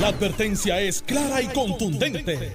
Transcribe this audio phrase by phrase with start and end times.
[0.00, 2.52] La advertencia es clara y contundente.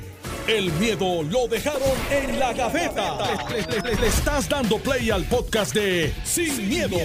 [0.47, 1.81] El miedo lo dejaron
[2.12, 3.17] en la gaveta.
[3.50, 6.98] Le, le- le estás dando play al podcast de Sin, miedo,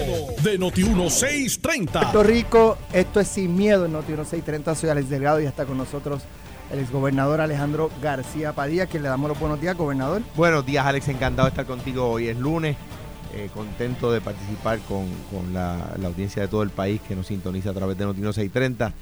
[0.43, 1.91] de Noti1630.
[1.91, 4.75] Puerto Rico, esto es Sin Miedo en Noti 1630.
[4.75, 6.23] Soy Alex Delgado y está con nosotros
[6.71, 10.21] el exgobernador Alejandro García Padilla, que le damos los buenos días, gobernador.
[10.35, 11.07] Buenos días, Alex.
[11.07, 12.09] Encantado de estar contigo.
[12.09, 12.75] Hoy es lunes.
[13.35, 17.27] Eh, contento de participar con, con la, la audiencia de todo el país que nos
[17.27, 18.93] sintoniza a través de Notino 630.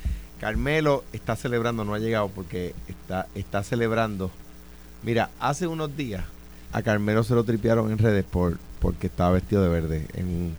[0.43, 4.29] Carmelo está celebrando, no ha llegado porque está, está celebrando.
[5.03, 6.23] Mira, hace unos días
[6.71, 10.55] a Carmelo se lo tripearon en redes por, porque estaba vestido de verde en un,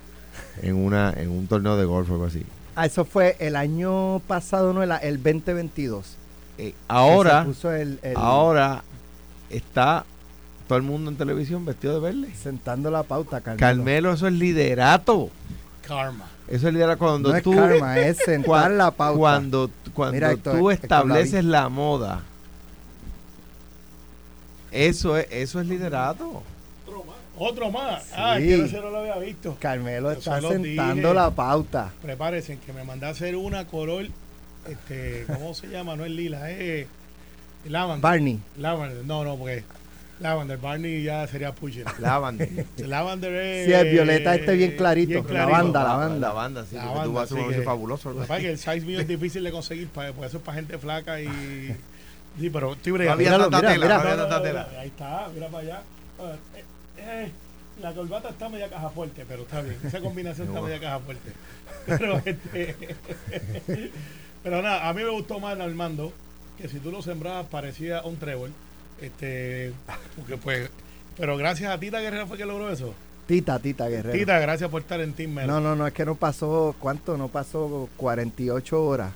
[0.63, 2.43] en una, en un torneo de golf o algo así.
[2.77, 6.17] Ah, eso fue el año pasado, no el, el 2022.
[6.59, 8.83] Eh, que ahora, se puso el- el- ahora
[9.51, 10.05] está
[10.69, 12.35] todo el mundo en televisión vestido de verde.
[12.35, 13.59] sentando la pauta, Carmelo.
[13.61, 15.31] Carmelo, eso es liderato.
[15.87, 16.27] Karma.
[16.49, 19.19] Eso es liderato cuando no es tú karma, es sentar cuan- la pauta.
[19.19, 21.49] cuando cuando Mira, Héctor, tú Héctor estableces David.
[21.49, 22.23] la moda.
[24.71, 26.43] Eso es eso es liderato.
[27.37, 28.05] Otro más.
[28.05, 28.11] Sí.
[28.17, 29.57] Ah, que no se no lo había visto.
[29.59, 31.15] Carmelo Yo está sentando dije.
[31.15, 31.93] la pauta.
[32.01, 34.07] Prepárense, que me mandé a hacer una color,
[34.69, 35.97] este, ¿cómo se llama?
[35.97, 36.87] No es lila, es
[37.67, 38.03] lavender.
[38.03, 39.65] Barney, Lavender, no, no, porque
[40.25, 41.85] lavender, Barney ya sería pushing.
[41.99, 42.47] Lavanda.
[42.79, 43.67] lavender es...
[43.67, 46.29] Sí, el violeta este bien clarito, bien Lavanda, lavanda.
[46.29, 48.13] Lavanda, sí, Lavanda, tú vas a un fabuloso.
[48.13, 50.79] Lo que el size mío es difícil de conseguir, pa- por eso es para gente
[50.79, 51.29] flaca y...
[52.41, 53.15] Sí, pero estoy bregando.
[53.15, 54.69] había Míralo, tanta mira, tela, No, tela.
[54.81, 55.83] Ahí está, mira para allá.
[56.19, 56.65] Ah, eh,
[56.99, 57.31] eh,
[57.81, 59.77] la corbata está media caja fuerte, pero está bien.
[59.85, 61.31] Esa combinación está media caja fuerte.
[61.87, 62.75] Pero, este,
[64.43, 66.13] pero nada, a mí me gustó más Armando,
[66.59, 68.51] que si tú lo sembrabas parecía un trébol.
[69.07, 69.73] Este,
[70.17, 70.71] porque pues,
[71.17, 72.95] pero gracias a Tita Guerrero fue que logró eso.
[73.27, 74.19] Tita, Tita Guerrero.
[74.19, 75.35] Tita, gracias por estar en Team.
[75.47, 77.17] No, no, no, es que no pasó, ¿cuánto?
[77.17, 79.13] No pasó 48 horas.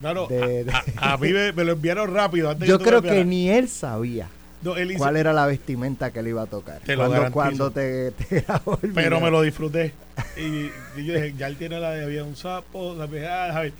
[0.00, 2.50] Claro, de- de- a, a- a mí me, me lo enviaron rápido.
[2.50, 4.28] Antes Yo me creo que ni él sabía
[4.62, 6.80] No, él hizo- cuál era la vestimenta que le iba a tocar.
[6.80, 8.44] Te lo cuando, cuando te, te
[8.94, 9.92] pero me lo disfruté.
[10.38, 13.72] Y, y yo dije, ya él tiene la de había un sapo, la ah, Javi.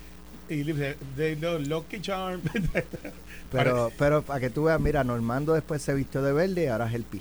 [0.50, 2.40] Y de no, Lucky Charm.
[3.52, 6.86] Pero, pero para que tú veas, mira, Normando después se vistió de verde y ahora
[6.88, 7.20] es el pi.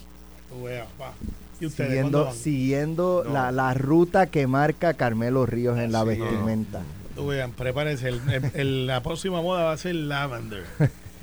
[0.64, 1.14] Veas, pa.
[1.60, 3.34] ¿Y ustedes Siguiendo, siguiendo No.
[3.34, 6.08] la, la ruta que marca Carmelo Ríos en la Sí.
[6.10, 6.82] vestimenta.
[7.16, 8.10] Tú vean, prepárense.
[8.10, 10.64] el- el- el- la próxima moda va a ser Lavender.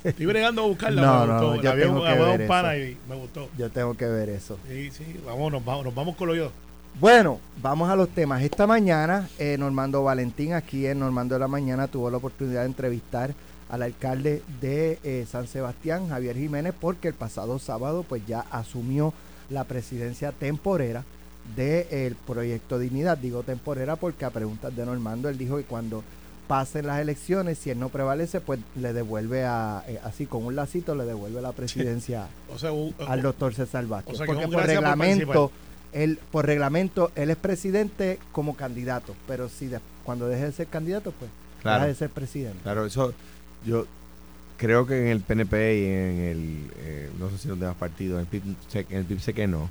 [0.03, 1.01] Estoy bregando a buscarla.
[1.05, 1.55] No, me no, gustó.
[1.63, 2.91] yo La tengo que vi a ver un pana eso.
[2.91, 3.49] y me gustó.
[3.57, 4.57] Yo tengo que ver eso.
[4.67, 6.51] Sí, sí, vamos, nos vamos, nos vamos con lo yo.
[6.99, 8.41] Bueno, vamos a los temas.
[8.41, 12.67] Esta mañana, eh, Normando Valentín, aquí en Normando de la Mañana, tuvo la oportunidad de
[12.67, 13.33] entrevistar
[13.69, 19.13] al alcalde de eh, San Sebastián, Javier Jiménez, porque el pasado sábado pues ya asumió
[19.49, 21.03] la presidencia temporera
[21.55, 23.17] del proyecto Dignidad.
[23.17, 26.03] Digo temporera porque a preguntas de Normando él dijo que cuando
[26.47, 30.55] pasen las elecciones, si él no prevalece, pues le devuelve a, eh, así con un
[30.55, 34.15] lacito, le devuelve la presidencia O sea, u- al doctor César Vázquez.
[34.15, 35.51] O sea, que porque por reglamento,
[35.93, 40.67] él, por reglamento, él es presidente como candidato, pero si de- cuando deje de ser
[40.67, 41.29] candidato, pues
[41.61, 41.79] Claro.
[41.79, 42.59] deja de ser presidente.
[42.63, 43.13] Claro, eso
[43.65, 43.85] yo
[44.57, 48.15] creo que en el PNP y en el eh, no sé si los demás partidos,
[48.15, 49.69] en el PIB, sé- en el PIB sé que no.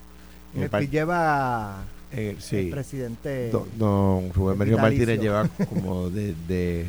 [0.54, 2.68] En el el PIB lleva en el- el sí.
[2.70, 3.50] presidente.
[3.76, 4.58] Don Rubén.
[4.76, 6.86] Martínez lleva como de, de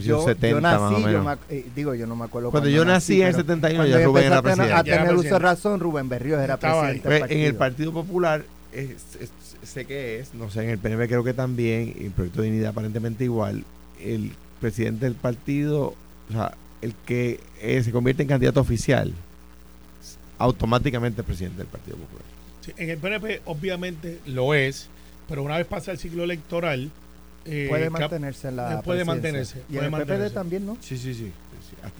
[0.00, 1.24] yo, 70 yo nací, más o yo menos.
[1.24, 2.50] me ac- eh, digo, yo no me acuerdo.
[2.50, 4.72] Cuando yo nací en el pero 71 cuando ya Rubén era a- presidente.
[4.74, 5.38] A tener uso de presidente.
[5.38, 7.08] razón, Rubén Berríos era Estaba presidente.
[7.08, 7.92] del Pues, en el partido.
[7.92, 8.90] Partido Popular es-
[9.20, 9.30] es-
[9.62, 12.48] sé que es, no sé, en el PNP creo que también, y el Proyecto de
[12.48, 13.64] Dignidad aparentemente igual,
[14.02, 15.94] el presidente del partido,
[16.28, 16.52] o sea,
[16.82, 19.12] el que eh, se convierte en candidato oficial,
[20.38, 22.22] automáticamente es presidente del Partido Popular.
[22.60, 24.88] Sí, en el PNP obviamente lo es,
[25.28, 26.90] pero una vez pasa el ciclo electoral,
[27.46, 30.34] eh, Puede mantenerse en la puede mantenerse, Y puede el PPD mantenerse.
[30.34, 30.76] también, ¿no?
[30.80, 31.32] Sí, sí, sí.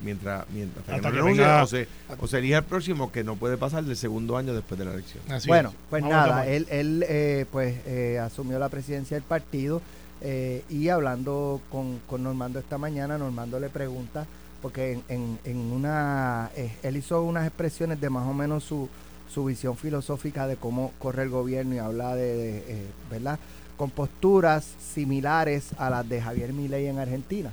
[0.03, 2.65] Mientras, mientras hasta Hasta que que no renuncie, venga- o, se, o se elija el
[2.65, 5.23] próximo que no puede pasar del segundo año después de la elección.
[5.31, 5.75] Así bueno, es.
[5.91, 9.81] pues Vamos, nada, él, él eh, pues eh, asumió la presidencia del partido
[10.23, 14.27] eh, y hablando con, con Normando esta mañana, Normando le pregunta,
[14.63, 18.89] porque en, en- en una, eh, él hizo unas expresiones de más o menos su,
[19.33, 23.39] su visión filosófica de cómo corre el gobierno y habla de, de, eh, ¿verdad?
[23.77, 24.65] Con posturas
[24.95, 27.51] similares a las de Javier Milei en Argentina.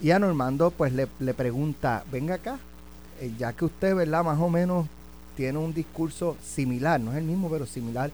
[0.00, 2.58] Y a Normando pues le, pregunta, venga acá,
[3.20, 4.24] eh, ya que usted, ¿verdad?
[4.24, 4.86] Más o menos
[5.36, 8.10] tiene un discurso similar, no es el mismo, pero similar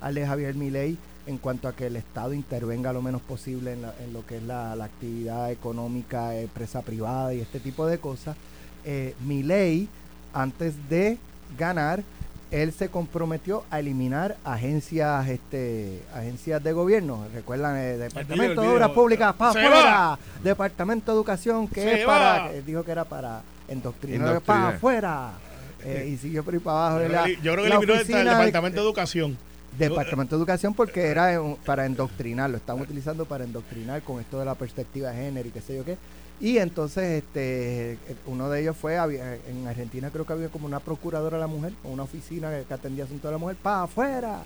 [0.00, 0.96] al de Javier Milei
[1.26, 4.42] en cuanto a que el Estado intervenga lo menos posible en, la- lo que es
[4.42, 8.36] la, la actividad económica, empresa privada y este tipo de cosas.
[8.84, 9.88] Eh, Milei,
[10.32, 11.18] antes de
[11.58, 12.02] ganar,
[12.50, 17.26] él se comprometió a eliminar agencias este agencias de gobierno.
[17.32, 18.74] Recuerdan el departamento de video.
[18.74, 23.04] obras públicas para afuera departamento de educación que Se es para eh, dijo que era
[23.04, 24.40] para endoctrinar.
[24.42, 25.30] Para afuera
[25.82, 27.92] Eh, y siguió por ahí para abajo Yo creo La- que- yo creo que eliminó
[27.94, 29.38] el oficina de- Departamento de Educación.
[29.78, 34.44] Departamento de Educación porque era para endoctrinar, lo están utilizando para endoctrinar con esto de
[34.44, 35.96] la perspectiva de género y qué sé yo qué.
[36.40, 41.36] Y entonces este uno de ellos fue, en Argentina creo que había como una procuradora
[41.36, 44.38] de la mujer, una oficina que, atendía asuntos de la mujer, para afuera.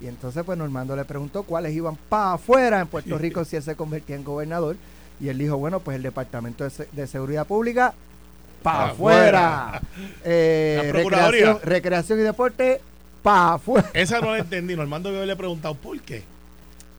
[0.00, 3.62] Y entonces pues Normando le preguntó cuáles iban para afuera en Puerto Rico si él
[3.62, 4.76] se convertía en gobernador.
[5.20, 7.92] Y él dijo, bueno, pues el Departamento de, Se- de Seguridad Pública,
[8.62, 9.80] para Pa' afuera.
[10.24, 12.80] Eh, recreación, recreación y deporte,
[13.22, 13.88] para afuera.
[13.94, 14.74] Esa no la entendí.
[14.76, 16.22] Normando yo le he preguntado por qué.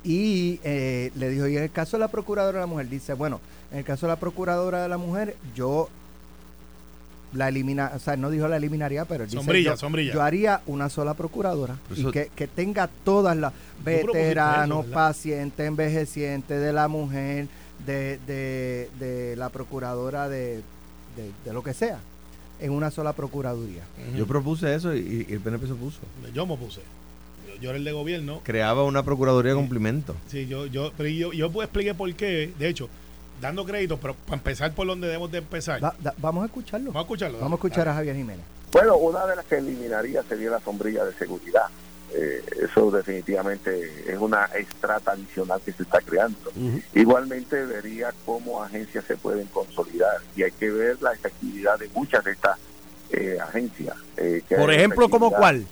[0.03, 3.13] Y eh, le dijo, y en el caso de la procuradora de la mujer, dice,
[3.13, 3.41] bueno,
[3.71, 5.89] en el caso de la procuradora de la mujer, yo
[7.33, 10.13] la elimina, o sea, no dijo la eliminaría, pero él dice, Sombrilla, yo, sombrilla.
[10.13, 13.53] yo haría una sola procuradora y que, que tenga todas las
[13.85, 17.47] veteranos, pacientes, envejecientes de la mujer,
[17.85, 20.61] de, de, de la procuradora de,
[21.15, 21.99] de, de lo que sea,
[22.59, 23.83] en una sola procuraduría.
[24.17, 25.99] Yo propuse eso y, y el PNP se opuso.
[26.33, 26.81] Yo me puse.
[27.61, 28.41] Yo, era el de gobierno.
[28.43, 30.15] Creaba una procuraduría de cumplimiento.
[30.27, 32.53] Sí, yo, yo, pero yo, yo expliqué por qué.
[32.57, 32.89] De hecho,
[33.41, 35.79] dando crédito, pero para empezar por donde debemos de empezar.
[35.79, 36.87] Da- da- vamos a escucharlo.
[36.87, 37.37] Vamos a escucharlo.
[37.39, 38.45] Vamos a escuchar a Javier Jiménez.
[38.71, 41.63] Bueno, una de las que eliminaría sería la sombrilla de seguridad.
[42.13, 46.51] Eh, eso definitivamente es una estrata adicional que se está creando.
[46.95, 52.23] Igualmente vería cómo agencias se pueden consolidar y hay que ver la efectividad de muchas
[52.23, 52.57] de estas
[53.11, 53.95] eh, agencias.
[54.17, 55.65] eh, que Por ejemplo, ¿como cuál?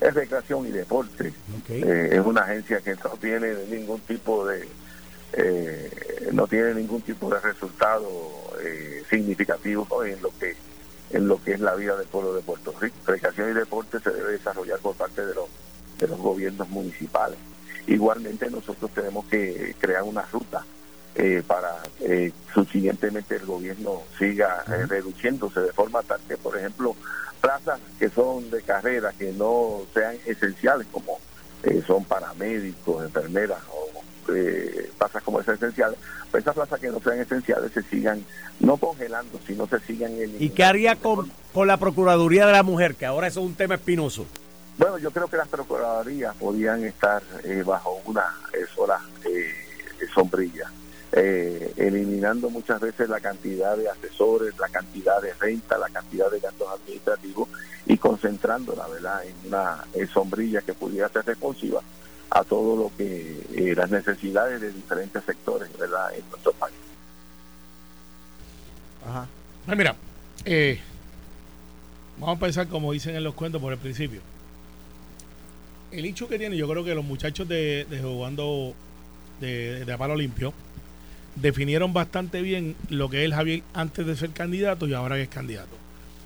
[0.00, 1.32] Es recreación y deporte.
[1.68, 4.68] Eh, es una agencia que no tiene ningún tipo de
[5.32, 8.08] eh, no tiene ningún tipo de resultado
[8.62, 10.54] eh, significativo en lo que
[11.10, 12.96] en lo que es la vida del pueblo de Puerto Rico.
[13.06, 15.48] Recreación y deporte se debe desarrollar por parte de los
[15.98, 17.38] de los gobiernos municipales.
[17.86, 20.64] Igualmente nosotros tenemos que crear una ruta
[21.16, 26.94] eh, para eh, subsiguientemente el gobierno siga eh, reduciéndose de forma tal que, por ejemplo,
[27.40, 31.18] plazas que son de carrera, que no sean esenciales, como
[31.62, 35.98] eh, son paramédicos, enfermeras o eh, plazas como esas esenciales,
[36.30, 38.24] pues esas plazas que no sean esenciales se sigan
[38.60, 40.44] no congelando, sino se sigan eliminando.
[40.44, 42.94] ¿Y qué haría con, con la Procuraduría de la Mujer?
[42.94, 44.26] Que ahora eso es un tema espinoso.
[44.78, 48.24] Bueno, yo creo que las procuradurías podían estar eh, bajo una
[48.74, 49.54] sola eh,
[50.14, 50.70] sombrilla,
[51.12, 56.40] eh, eliminando muchas veces la cantidad de asesores, la cantidad de renta, la cantidad de
[56.40, 57.48] gastos administrativos
[57.86, 61.80] y concentrándola, ¿verdad?, en una eh, sombrilla que pudiera ser responsiva
[62.30, 66.74] a todo lo que eh, las necesidades de diferentes sectores, ¿verdad?, en nuestro país.
[69.06, 69.28] Ajá.
[69.68, 69.96] Ay, mira,
[70.44, 70.80] eh,
[72.18, 74.20] vamos a empezar como dicen en los cuentos por el principio.
[75.92, 78.74] El hecho que tiene, yo creo que los muchachos de, de jugando
[79.40, 80.52] de, de a palo limpio
[81.36, 85.28] definieron bastante bien lo que es Javier antes de ser candidato y ahora que es
[85.28, 85.76] candidato.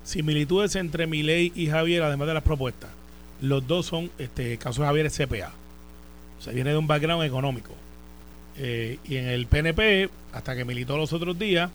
[0.03, 2.89] Similitudes entre Milei y Javier, además de las propuestas.
[3.41, 5.53] Los dos son, este el caso de Javier es CPA.
[6.47, 7.73] O viene de un background económico.
[8.57, 11.69] Eh, y en el PNP, hasta que militó los otros días,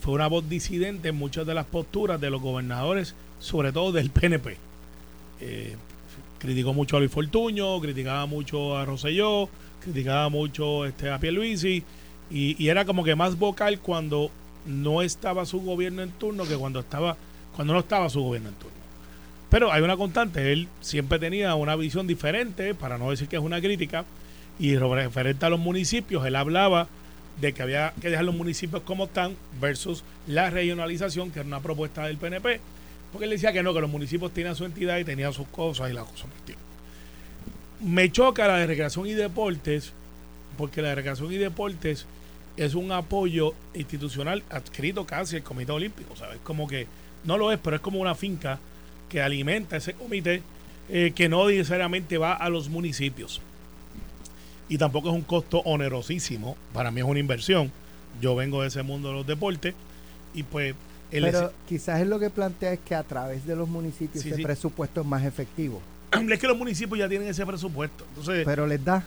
[0.00, 4.10] fue una voz disidente en muchas de las posturas de los gobernadores, sobre todo del
[4.10, 4.56] PNP.
[5.40, 5.76] Eh,
[6.38, 9.48] criticó mucho a Luis Fortuño, criticaba mucho a Rosselló,
[9.80, 11.82] criticaba mucho este, a Pierluisi,
[12.32, 14.30] y, era como que más vocal cuando
[14.66, 17.16] no estaba su gobierno en turno que cuando estaba
[17.54, 18.76] cuando no estaba su gobierno en turno.
[19.50, 23.42] Pero hay una constante, él siempre tenía una visión diferente, para no decir que es
[23.42, 24.06] una crítica,
[24.58, 26.88] y referente a los municipios, él hablaba
[27.38, 31.60] de que había que dejar los municipios como están versus la regionalización, que era una
[31.60, 32.60] propuesta del PNP,
[33.12, 35.90] porque él decía que no, que los municipios tenían su entidad y tenían sus cosas
[35.90, 36.28] y las cosas.
[37.80, 39.92] Me choca la de recreación y deportes,
[40.56, 42.06] porque la de recreación y deportes
[42.56, 46.38] es un apoyo institucional adscrito casi al Comité Olímpico, ¿sabes?
[46.42, 46.86] Como que
[47.24, 48.58] no lo es, pero es como una finca
[49.08, 50.42] que alimenta ese comité
[50.88, 53.40] eh, que no necesariamente va a los municipios.
[54.68, 57.70] Y tampoco es un costo onerosísimo, para mí es una inversión.
[58.20, 59.74] Yo vengo de ese mundo de los deportes
[60.34, 60.74] y pues
[61.10, 64.30] el Pero quizás es lo que plantea es que a través de los municipios Sí,
[64.30, 64.42] ese sí.
[64.42, 65.80] presupuesto es más efectivo.
[66.30, 68.04] es que los municipios ya tienen ese presupuesto.
[68.08, 69.04] Entonces, Pero les da.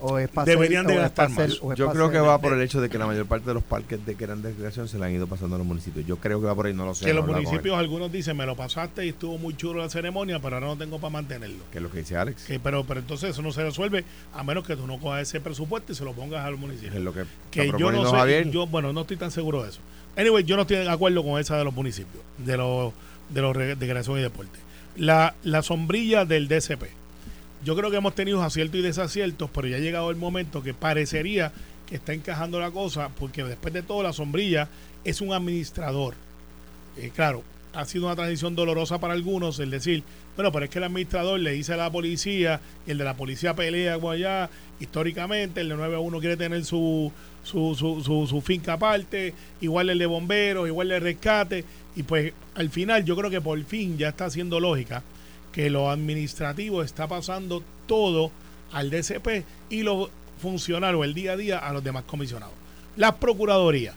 [0.00, 1.58] O es para Deberían de o gastar más.
[1.60, 3.54] o es Yo creo que va por el hecho de que la mayor parte de
[3.54, 6.06] los parques de que eran de recreación se la han ido pasando a los municipios.
[6.06, 7.04] Yo creo que va por ahí, no lo sé.
[7.04, 10.38] que no los municipios, algunos dicen, me lo pasaste y estuvo muy chulo la ceremonia,
[10.40, 11.64] pero ahora no tengo para mantenerlo.
[11.70, 12.44] Que es lo que dice Alex.
[12.44, 14.04] Que, pero, pero entonces eso no se resuelve
[14.34, 16.92] a menos que tú no cojas ese presupuesto y se lo pongas al municipio.
[16.92, 18.50] Es lo que, que está yo no sé, Javier.
[18.50, 19.80] yo, bueno, no estoy tan seguro de eso.
[20.16, 22.92] Anyway, yo no estoy de acuerdo con esa de los municipios, de los
[23.28, 24.58] de los de creación y deporte.
[24.96, 26.99] la, la sombrilla del DCP.
[27.62, 30.72] Yo creo que hemos tenido aciertos y desaciertos, pero ya ha llegado el momento que
[30.72, 31.52] parecería
[31.86, 34.68] que está encajando la cosa, porque después de todo la sombrilla
[35.04, 36.14] es un administrador.
[36.96, 37.42] Eh, claro,
[37.74, 40.02] ha sido una transición dolorosa para algunos el decir,
[40.36, 43.14] bueno, pero es que el administrador le dice a la policía y el de la
[43.14, 44.48] policía pelea allá,
[44.78, 47.12] históricamente, el de 9-1 quiere tener su,
[47.44, 51.64] su, su, su, su finca aparte, igual el de bomberos, igual el de rescate,
[51.94, 55.02] y pues al final yo creo que por fin ya está haciendo lógica
[55.52, 58.30] que lo administrativo está pasando todo
[58.72, 62.54] al DCP y lo funcional o el día a día a los demás comisionados.
[62.96, 63.94] La Procuraduría.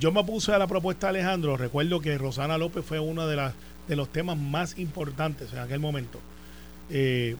[0.00, 3.36] Yo me puse a la propuesta de Alejandro, recuerdo que Rosana López fue uno de,
[3.36, 3.54] las,
[3.86, 6.18] de los temas más importantes en aquel momento.
[6.90, 7.36] Eh,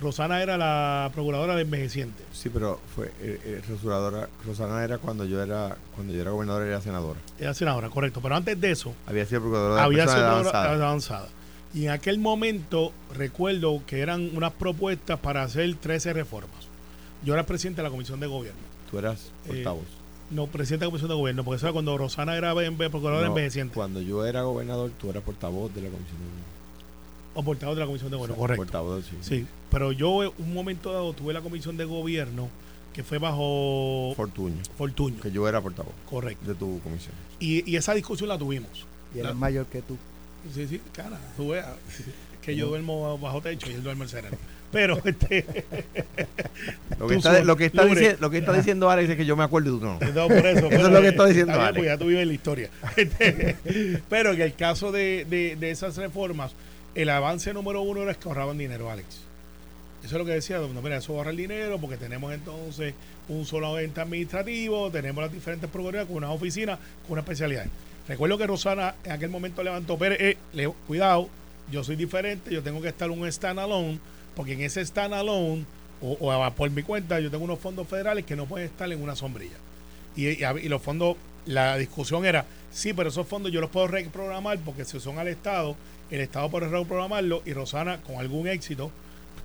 [0.00, 2.24] Rosana era la procuradora de envejeciente.
[2.32, 6.66] Sí, pero fue eh, eh, Rosana, Rosana era cuando yo era cuando yo era gobernadora
[6.66, 7.20] era senadora.
[7.38, 8.20] Era senadora, correcto.
[8.20, 11.28] Pero antes de eso, Había sido procuradora de había sido avanzada.
[11.72, 16.68] Y en aquel momento recuerdo que eran unas propuestas para hacer 13 reformas.
[17.24, 18.60] Yo era presidente de la Comisión de Gobierno.
[18.90, 19.84] Tú eras portavoz.
[20.30, 23.18] No, presidente de la Comisión de Gobierno, porque eso era cuando Rosana era en- procuradora
[23.18, 23.74] de No, envejeciente.
[23.74, 26.50] Cuando yo era gobernador, tú eras portavoz de la comisión de gobierno.
[27.34, 28.62] O portavoz de la Comisión de Gobierno, O sea, correcto.
[28.64, 29.16] Portavoz, sí.
[29.20, 32.48] Sí, pero yo en un momento dado tuve la Comisión de Gobierno
[32.92, 34.56] que fue bajo Fortuño.
[34.76, 35.20] Fortuño.
[35.20, 36.44] Que yo era portavoz Correcto.
[36.44, 37.12] de tu comisión.
[37.38, 38.84] Y, y esa discusión la tuvimos.
[39.14, 39.96] Y es mayor que tú.
[40.54, 41.66] Sí, sí, cara, tú veas
[42.42, 44.36] que yo duermo bajo techo y él duerme el sereno.
[44.72, 45.64] Pero este
[46.98, 48.00] Lo que, está, lo que está, Lure.
[48.14, 49.98] dici- lo que está diciendo Alex es que yo me acuerdo y tú no.
[49.98, 51.78] No, por eso, Eso es lo que está diciendo bien, Ale.
[51.80, 52.70] pues ya tú vives la historia.
[52.96, 53.56] Este,
[54.08, 56.52] pero en el caso de, de- de esas reformas,
[56.94, 59.06] el avance número uno era que ahorraban dinero, Alex.
[60.04, 62.94] Eso es lo que decía, no, mira, eso ahorra el dinero porque tenemos entonces
[63.28, 67.66] un solo ente administrativo, tenemos las diferentes procuradurías con unas oficinas, con una especialidad.
[68.10, 71.28] Recuerdo que Rosana en aquel momento levantó, pero eh, le- cuidado,
[71.70, 74.00] yo soy diferente, yo tengo que estar un standalone,
[74.34, 75.64] porque en ese standalone,
[76.02, 79.14] o, por mi cuenta, yo tengo unos fondos federales que no pueden estar en una
[79.14, 79.54] sombrilla.
[80.16, 84.84] Y los fondos, la discusión era, sí, pero esos fondos yo los puedo reprogramar porque
[84.84, 85.76] si son al Estado,
[86.10, 88.90] el Estado puede reprogramarlo y Rosana, con algún éxito,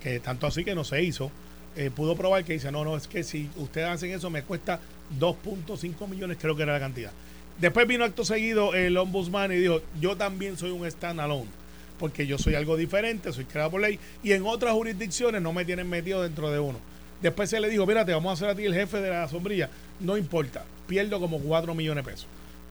[0.02, 1.30] que tanto así que no se hizo,
[1.76, 4.80] eh, pudo probar que dice, no, no, es que si ustedes hacen eso me cuesta
[5.20, 7.12] 2.5 millones, creo que era la cantidad.
[7.60, 11.50] Después vino acto seguido el ombudsman y dijo, yo también soy un standalone,
[11.98, 15.64] porque yo soy algo diferente, soy creado por ley, y en otras jurisdicciones no me
[15.64, 16.80] tienen metido dentro de uno.
[17.22, 19.28] Después se le dijo, mira, te vamos a hacer a ti el jefe de la
[19.30, 19.70] sombrilla.
[20.00, 22.28] No importa, pierdo como 4 millones de pesos.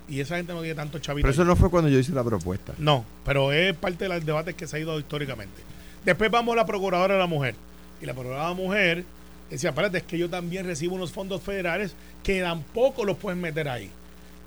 [0.07, 1.25] Y esa gente no tiene tanto chavito.
[1.25, 2.75] Pero eso no fue cuando yo hice la propuesta.
[2.77, 5.63] No, pero es parte de los debates que se ha ido históricamente.
[6.05, 7.55] Después vamos a la Procuradora de la Mujer.
[8.03, 9.05] Y la Procuradora de la Mujer
[9.49, 13.67] decía, espérate, es que yo también recibo unos fondos federales que tampoco los pueden meter
[13.67, 13.91] ahí.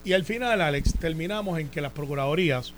[0.08, 2.72] Y al final, Alex, terminamos en que las Procuradorías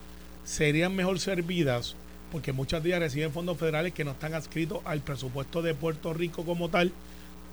[0.45, 1.95] serían mejor servidas
[2.31, 6.11] porque muchas de ellas reciben fondos federales que no están adscritos al presupuesto de Puerto
[6.11, 6.91] Rico como tal,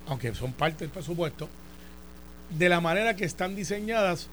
[0.07, 1.47] aunque son parte del presupuesto,
[2.57, 4.29] de la manera que están diseñadas,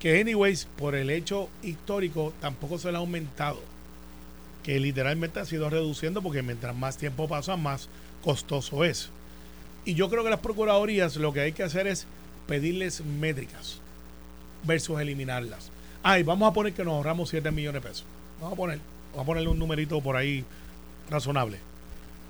[0.00, 3.60] que anyways, por el hecho histórico, tampoco se le ha aumentado,
[4.64, 7.88] que literalmente ha sido reduciendo porque mientras más tiempo pasa, más
[8.20, 9.10] costoso es.
[9.84, 12.08] Y yo creo que las procuradorías lo que hay que hacer es
[12.48, 13.80] pedirles métricas
[14.64, 15.70] versus eliminarlas.
[16.02, 18.04] Ay, vamos a poner que nos ahorramos 7 millones de pesos.
[18.40, 18.78] Vamos a poner,
[19.12, 20.44] vamos a ponerle un numerito por ahí
[21.10, 21.58] razonable.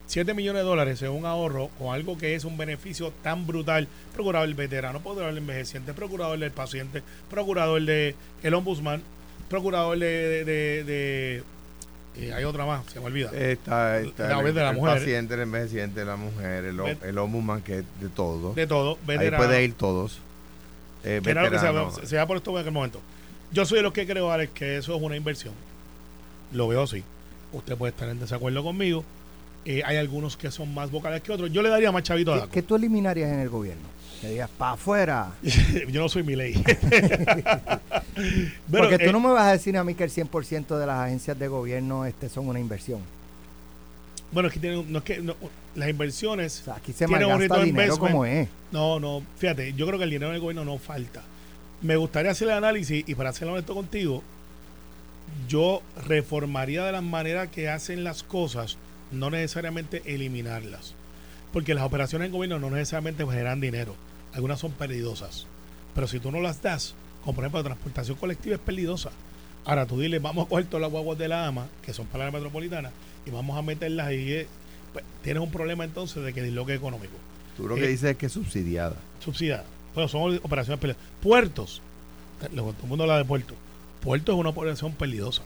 [0.06, 3.86] 7 millones de dólares es un ahorro con algo que es un beneficio tan brutal.
[4.14, 9.02] Procurador del veterano, procurador del envejeciente, procurador del paciente, procurador de el ombudsman,
[9.50, 10.06] procurador de...
[10.06, 11.42] de- de- de-
[12.16, 13.30] eh, hay otra más, se me olvida.
[13.32, 14.94] Está, está La el, de la el mujer.
[14.98, 18.54] paciente, el envejeciente, la mujer, el, el ombudsman, que es de todo.
[18.54, 20.18] de todo, Ahí puede ir todos.
[21.08, 23.00] Eh, que era lo que se, se, se da por esto en aquel momento.
[23.50, 25.54] Yo soy de los que creo, Alex, que eso es una inversión.
[26.52, 27.02] Lo veo así.
[27.52, 29.04] Usted puede estar en desacuerdo conmigo.
[29.64, 31.50] Eh, hay algunos que son más vocales que otros.
[31.50, 32.52] Yo le daría más chavito a ¿Qué, Daco.
[32.52, 33.82] qué tú eliminarías en el gobierno?
[34.20, 35.32] Que digas, para afuera.
[35.88, 36.54] Yo no soy mi ley.
[38.70, 41.38] Porque tú no me vas a decir a mí que el 100% de las agencias
[41.38, 43.00] de gobierno este, son una inversión.
[44.30, 45.34] Bueno, es que tienen, no es que no,
[45.74, 46.60] las inversiones.
[46.60, 48.48] O sea, aquí se malgasta dinero como es.
[48.72, 51.22] No, no, fíjate, yo creo que el dinero del gobierno no falta.
[51.80, 54.22] Me gustaría hacer el análisis y para ser honesto contigo,
[55.48, 58.76] yo reformaría de la manera que hacen las cosas,
[59.12, 60.94] no necesariamente eliminarlas.
[61.52, 63.94] Porque las operaciones en gobierno no necesariamente generan dinero.
[64.34, 65.46] Algunas son perdidosas.
[65.94, 69.10] Pero si tú no las das, como por ejemplo la transportación colectiva es perdidosa.
[69.64, 72.26] Ahora tú dile, vamos a coger todas las guaguas de la AMA, que son para
[72.26, 72.90] la metropolitana,
[73.28, 74.32] y vamos a meterlas ahí.
[74.32, 74.46] eh,
[74.92, 77.12] pues, tienes un problema entonces de que disloque económico
[77.56, 78.96] Tú lo Eh, que dices es que es subsidiada.
[79.20, 79.64] subsidiada.
[79.94, 81.10] Pero son operaciones peligrosas.
[81.20, 81.82] Puertos.
[82.40, 83.56] Todo el mundo habla de puertos.
[84.00, 85.42] Puertos es una operación peligrosa.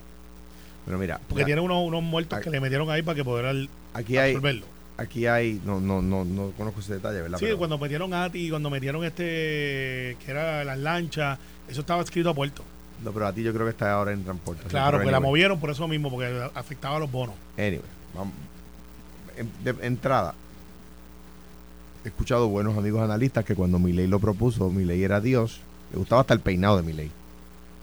[0.85, 3.53] Pero mira, Porque tiene unos, unos muertos Aquí- que le metieron ahí para que pudiera
[3.95, 4.37] aquí hay,
[4.99, 7.39] aquí hay, no, no, no, no conozco ese detalle, ¿verdad?
[7.39, 12.29] Sí, Pero- cuando metieron ATI, cuando metieron este, que era las lanchas, eso estaba escrito
[12.31, 12.63] a puerto.
[13.03, 14.63] No, pero a ti yo creo que está ahora en transporte.
[14.69, 17.35] Claro, Pero porque la movieron por eso mismo, porque afectaba a los bonos.
[17.57, 17.81] Anyway,
[18.15, 18.35] vamos.
[19.37, 20.35] En- de entrada,
[22.05, 25.61] he escuchado buenos amigos analistas que cuando Milei lo propuso, Milei era Dios.
[25.93, 27.11] Le gustaba hasta el peinado de Milei.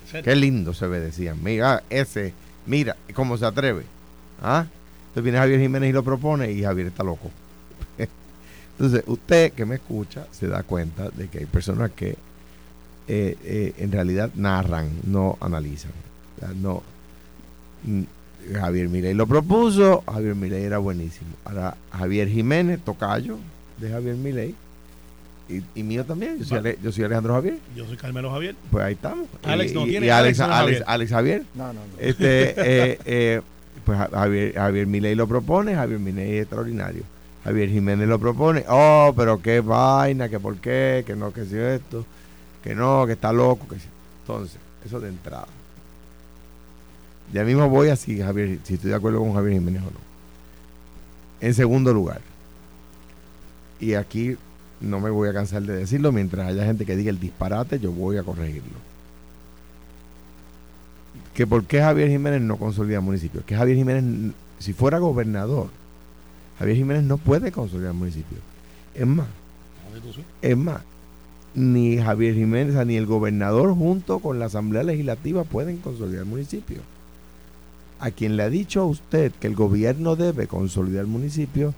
[0.04, 0.24] ¿En serio?
[0.24, 1.38] Qué lindo se ve, decían.
[1.44, 2.34] Mira, ese,
[2.66, 3.84] mira, cómo se atreve.
[4.42, 4.66] ¿Ah?
[5.10, 7.30] Entonces viene Javier Jiménez y lo propone y Javier está loco.
[8.78, 12.16] Entonces, usted que me escucha se da cuenta de que hay personas que
[13.10, 15.92] eh, eh, en realidad narran, no analizan.
[16.38, 16.84] O sea, no.
[17.84, 18.04] mm,
[18.54, 21.30] Javier Milei lo propuso, Javier Milei era buenísimo.
[21.46, 23.38] Ahora, Javier Jiménez, tocayo
[23.78, 24.56] de Javier Milei,
[25.50, 26.38] y, y mío también.
[26.39, 26.58] Yo soy.
[26.60, 27.58] Ale- yo soy Alejandro Javier.
[27.75, 28.56] Yo soy Carmelo Javier.
[28.72, 29.28] Pues ahí estamos.
[29.44, 30.84] Alex y, no y- tiene, y Alex, Alex Javier.
[30.88, 31.44] Alex Javier.
[31.56, 31.80] No, no, no.
[32.00, 33.42] Este, eh, eh,
[33.84, 37.04] pues Ja- Javier, Javier Milei lo propone, Javier Milei es extraordinario.
[37.44, 41.58] Javier Jiménez lo propone, oh, pero qué vaina, que por qué, que no, que si
[41.58, 42.06] esto,
[42.63, 43.78] que no, que está loco, que.
[44.22, 45.48] Entonces, eso de entrada.
[47.34, 50.00] Ya mismo voy así, Javier, si estoy de acuerdo con Javier Jiménez o no.
[51.42, 52.22] En segundo lugar,
[53.80, 54.36] y aquí
[54.82, 57.92] no me voy a cansar de decirlo, mientras haya gente que diga el disparate, yo
[57.92, 58.89] voy a corregirlo
[61.39, 63.46] que por qué Javier Jiménez no consolida municipios.
[63.46, 65.70] Que Javier Jiménez, si fuera gobernador,
[66.58, 68.42] Javier Jiménez no puede consolidar municipios.
[68.94, 69.28] Es más,
[70.42, 70.82] es más,
[71.56, 76.82] ni Javier Jiménez, ni el gobernador junto con la Asamblea Legislativa pueden consolidar municipios.
[78.00, 81.74] A quien le ha dicho a usted que el gobierno debe consolidar municipios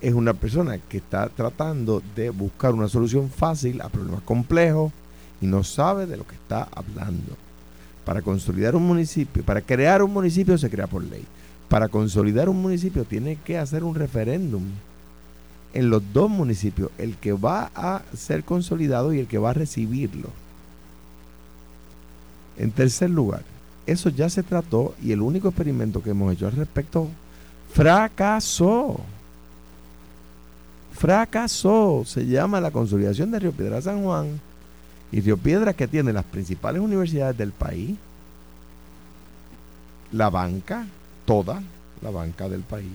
[0.00, 4.92] es una persona que está tratando de buscar una solución fácil a problemas complejos
[5.40, 7.36] y no sabe de lo que está hablando.
[8.04, 11.24] Para consolidar un municipio, para crear un municipio se crea por ley.
[11.68, 14.62] Para consolidar un municipio tiene que hacer un referéndum
[15.72, 19.54] en los dos municipios, el que va a ser consolidado y el que va a
[19.54, 20.28] recibirlo.
[22.58, 23.42] En tercer lugar,
[23.86, 27.08] eso ya se trató y el único experimento que hemos hecho al respecto
[27.72, 29.00] fracasó.
[30.92, 32.02] Fracasó.
[32.04, 34.40] Se llama la consolidación de Río Piedra San Juan.
[35.12, 37.96] Y Río Piedra que tiene las principales universidades del país,
[40.12, 40.86] la banca,
[41.24, 41.62] toda
[42.02, 42.92] la banca del país,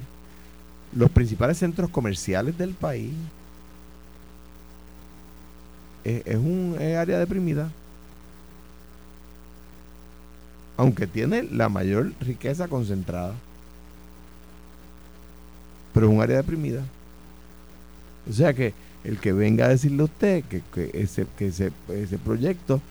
[0.95, 3.11] los principales centros comerciales del país.
[6.03, 7.69] Es, es un es área deprimida.
[10.77, 13.33] Aunque tiene la mayor riqueza concentrada.
[15.93, 16.83] Pero es un área deprimida.
[18.29, 21.71] O sea que el que venga a decirle a usted que, que ese, que ese,
[21.89, 22.81] ese proyecto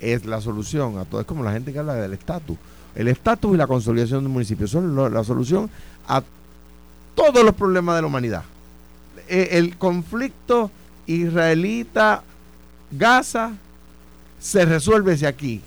[0.00, 2.56] es la solución a todo, es como la gente que habla del estatus.
[2.94, 5.68] El estatus y la consolidación del municipio son la solución
[6.06, 6.22] a
[7.14, 8.42] todos los problemas de la humanidad.
[9.28, 10.70] Eh, el conflicto
[11.06, 13.52] israelita-Gaza
[14.40, 15.60] se resuelve si aquí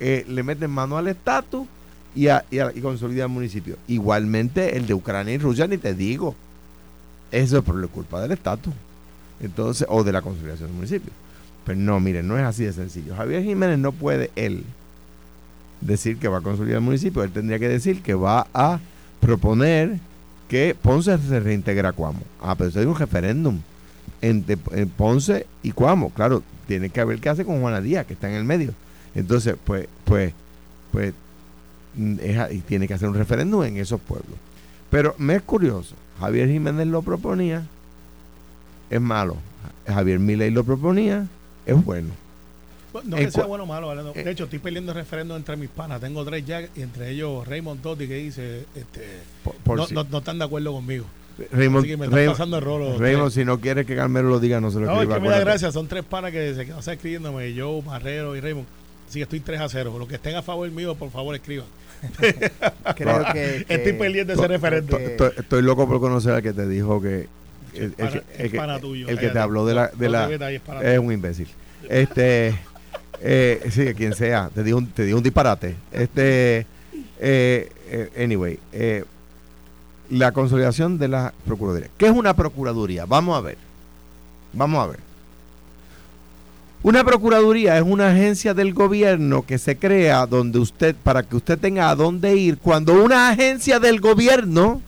[0.00, 1.66] eh, le meten mano al estatus
[2.14, 2.44] y, a-
[2.82, 3.76] consolida el municipio.
[3.88, 6.34] Igualmente el de Ucrania y Rusia, ni te digo.
[7.30, 8.72] Eso es por la culpa del estatus.
[9.40, 11.12] Entonces, o de la consolidación del municipio.
[11.64, 13.14] Pero no, miren, no es así de sencillo.
[13.16, 14.64] Javier Jiménez no puede él
[15.80, 17.22] decir que va a consolidar el municipio.
[17.22, 18.78] Él tendría que decir que va a
[19.20, 19.98] proponer
[20.48, 22.20] que Ponce se reintegra a Cuamo.
[22.40, 23.60] Ah, pero eso hay un referéndum
[24.22, 26.10] entre en Ponce y Cuamo.
[26.10, 28.72] Claro, tiene que ver qué hace con Juana Díaz, que está en el medio.
[29.14, 30.32] Entonces, pues, pues,
[30.92, 31.14] pues,
[31.94, 32.16] mm,
[32.50, 34.38] y tiene que hacer un referéndum en esos pueblos.
[34.90, 37.66] Pero me es curioso, Javier Jiménez lo proponía,
[38.90, 39.36] es malo.
[39.86, 41.26] Javier Milei lo proponía,
[41.64, 42.08] es bueno.
[43.04, 44.22] No En que sea bueno o malo, eh.
[44.24, 46.00] de hecho, estoy perdiendo referéndum entre mis panas.
[46.00, 49.94] Tengo tres ya, y entre ellos Raymond Totti, que dice, este, Por, por no, si-
[49.94, 51.04] no, no están de acuerdo conmigo.
[51.52, 52.98] Raymond, Así que me están Raymond- pasando el rolo.
[52.98, 55.10] Raymond, si no quiere que Carmelo lo diga, no se lo No, es que me
[55.10, 55.44] da acuérdate.
[55.44, 55.70] gracia.
[55.72, 57.52] Son tres panas que se quedan escribiéndome.
[57.52, 58.66] Yo, Marrero y Raymond.
[59.08, 59.94] Así que estoy 3 a 0.
[59.98, 61.66] Los que estén a favor mío, por favor, escriban.
[62.96, 64.98] Creo que, que- Estoy pendiente de ese referéndum.
[65.00, 67.28] Estoy, estoy loco por conocer al que te dijo que.
[67.74, 69.88] El, el el que- pana tuyo, el que te habló de la.
[69.88, 70.30] De la
[70.82, 71.48] es un imbécil.
[71.88, 72.58] Este.
[73.20, 74.50] eh, sí, quien sea.
[74.54, 75.76] Te dijo un, te un disparate.
[75.92, 76.66] Este.
[77.18, 78.58] eh, eh, anyway.
[78.72, 79.04] eh,
[80.10, 81.88] la consolidación de la Procuraduría.
[81.98, 83.06] ¿Qué es una Procuraduría?
[83.06, 83.58] Vamos a ver.
[84.52, 85.00] Vamos a ver.
[86.82, 91.58] Una Procuraduría es una agencia del gobierno que se crea donde usted, para que usted
[91.58, 94.80] tenga a dónde ir, cuando una agencia del gobierno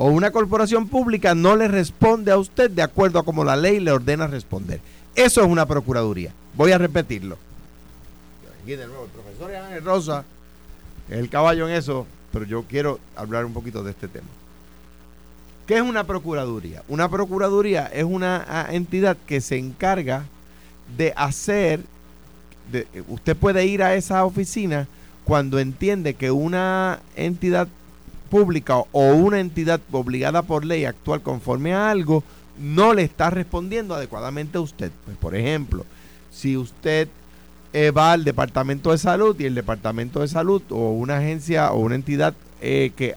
[0.00, 3.80] o una corporación pública no le responde a usted de acuerdo a como la ley
[3.80, 4.80] le ordena responder.
[5.16, 6.32] Eso es una Procuraduría.
[6.54, 7.36] Voy a repetirlo.
[8.62, 10.24] Aquí de nuevo, el profesor Ángel Rosa
[11.10, 14.28] es el caballo en eso, pero yo quiero hablar un poquito de este tema.
[15.66, 16.84] ¿Qué es una procuraduría?
[16.86, 20.26] Una procuraduría es una ah, entidad que se encarga
[20.96, 21.80] de hacer,
[22.70, 24.86] de, usted puede ir a esa oficina
[25.24, 27.66] cuando entiende que una entidad
[28.28, 32.22] pública o una entidad obligada por ley a actuar conforme a algo
[32.58, 34.90] no le está respondiendo adecuadamente a usted.
[35.04, 35.84] Pues, por ejemplo,
[36.30, 37.08] si usted
[37.72, 41.78] eh, va al Departamento de Salud y el Departamento de Salud o una agencia o
[41.78, 43.14] una entidad eh, que,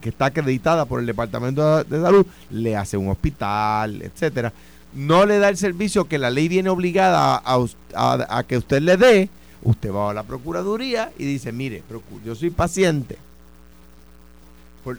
[0.00, 4.52] que está acreditada por el Departamento de, Salud le hace un hospital, etcétera,
[4.94, 8.96] no le da el servicio que la ley viene obligada a, a que usted le
[8.96, 9.30] dé,
[9.62, 11.82] usted va a la Procuraduría y dice, mire,
[12.24, 13.16] yo soy paciente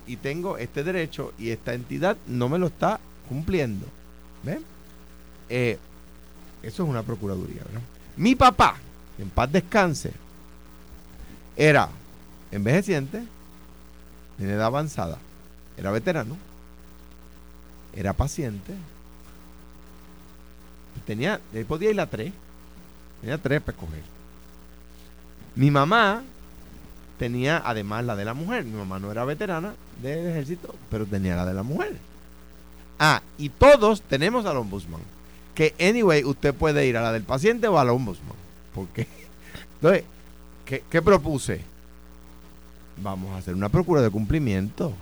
[0.08, 3.86] y tengo este derecho y esta entidad no me lo está cumpliendo.
[4.44, 4.64] ¿Ven?
[5.50, 5.78] Eh,
[6.62, 7.82] eso es una procuraduría, ¿verdad?
[8.16, 8.76] Mi papá,
[9.18, 10.12] en paz descanse,
[11.56, 11.90] era
[12.52, 13.24] envejeciente,
[14.40, 15.18] en edad avanzada,
[15.78, 16.38] era veterano,
[17.94, 18.74] era paciente,
[21.06, 22.34] tenía, él podía ir a tres,
[23.22, 24.04] tenía tres para escoger.
[25.56, 26.24] Mi mamá
[27.18, 28.64] tenía además la de la mujer.
[28.66, 31.98] Mi mamá no era veterana del ejército, pero tenía la de la mujer.
[33.00, 35.02] Ah, y todos tenemos al ombudsman.
[35.56, 38.36] Que, anyway, usted puede ir a la del paciente o al ombudsman.
[38.74, 39.08] Porque,
[39.76, 40.04] entonces,
[40.66, 41.62] ¿qué, ¿qué propuse?
[43.02, 44.94] Vamos a hacer una procura de cumplimiento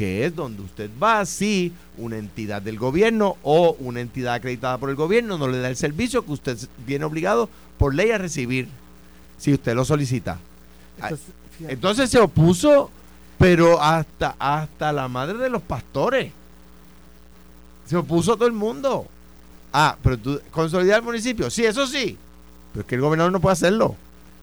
[0.00, 4.88] que es donde usted va si una entidad del gobierno o una entidad acreditada por
[4.88, 8.66] el gobierno no le da el servicio que usted viene obligado por ley a recibir
[9.36, 10.38] si usted lo solicita.
[11.68, 12.90] Entonces, se opuso,
[13.38, 16.32] pero hasta, hasta la madre de los pastores.
[17.86, 19.06] Se opuso todo el mundo.
[19.72, 21.50] Ah, pero tú, consolidar el municipio.
[21.50, 22.16] Sí, eso sí.
[22.72, 23.96] Pero es que el gobernador no puede hacerlo.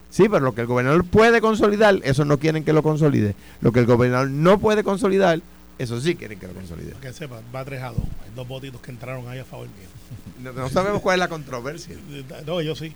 [0.09, 3.35] Sí, pero lo que el gobernador puede consolidar, eso no quieren que lo consolide.
[3.61, 5.41] Lo que el gobernador no puede consolidar,
[5.77, 6.93] eso sí quieren que lo consolide.
[7.01, 7.99] Que sepa, va tres a dos.
[8.23, 10.53] Hay dos votitos que entraron ahí a favor mío.
[10.53, 11.95] no sabemos cuál es la controversia.
[12.45, 12.95] No, yo sí.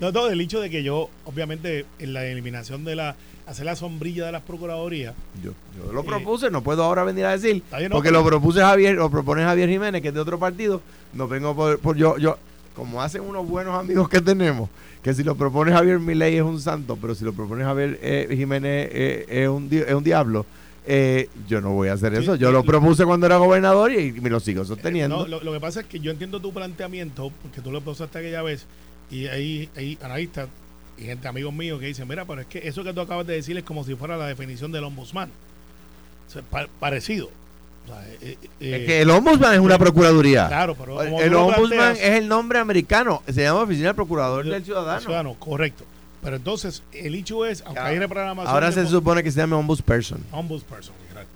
[0.00, 3.76] No, todo el hecho de que yo, obviamente, en la eliminación de la, hacer la
[3.76, 5.14] sombrilla de las procuradurías.
[5.42, 8.96] Yo, yo lo eh, propuse, no puedo ahora venir a decir, porque lo propuse Javier,
[8.96, 12.36] lo propone Javier Jiménez, que es de otro partido, no vengo por, yo, yo,
[12.74, 14.68] como hacen unos buenos amigos que tenemos,
[15.02, 18.34] que si lo propone Javier Milei es un santo, pero si lo propone Javier eh,
[18.36, 20.44] Jiménez eh, es, un, es un diablo.
[21.48, 22.34] yo no voy a hacer eso.
[22.34, 25.26] Yo lo propuse cuando era gobernador y, me lo sigo sosteniendo.
[25.28, 28.42] lo, lo, que pasa es que yo entiendo tu planteamiento, porque tú lo propusiste aquella
[28.42, 28.66] vez,
[29.10, 30.48] y hay, hay analistas
[30.98, 33.34] y gente, amigos míos, que dicen, mira, pero es que eso que tú acabas de
[33.34, 35.30] decir es como si fuera la definición del ombudsman.
[36.80, 37.28] parecido.
[38.20, 40.48] Eh, eh, es que el ombudsman es una procuraduría.
[40.48, 45.00] Claro, pero el ombudsman es el nombre americano, se llama oficina del procurador del ciudadano.
[45.00, 45.84] ciudadano, correcto.
[46.22, 48.52] Pero entonces, el hecho es, aunque hay reprogramación.
[48.52, 50.24] Ahora se supone que se llama ombudsperson.
[50.32, 51.30] Ombudsperson, exacto.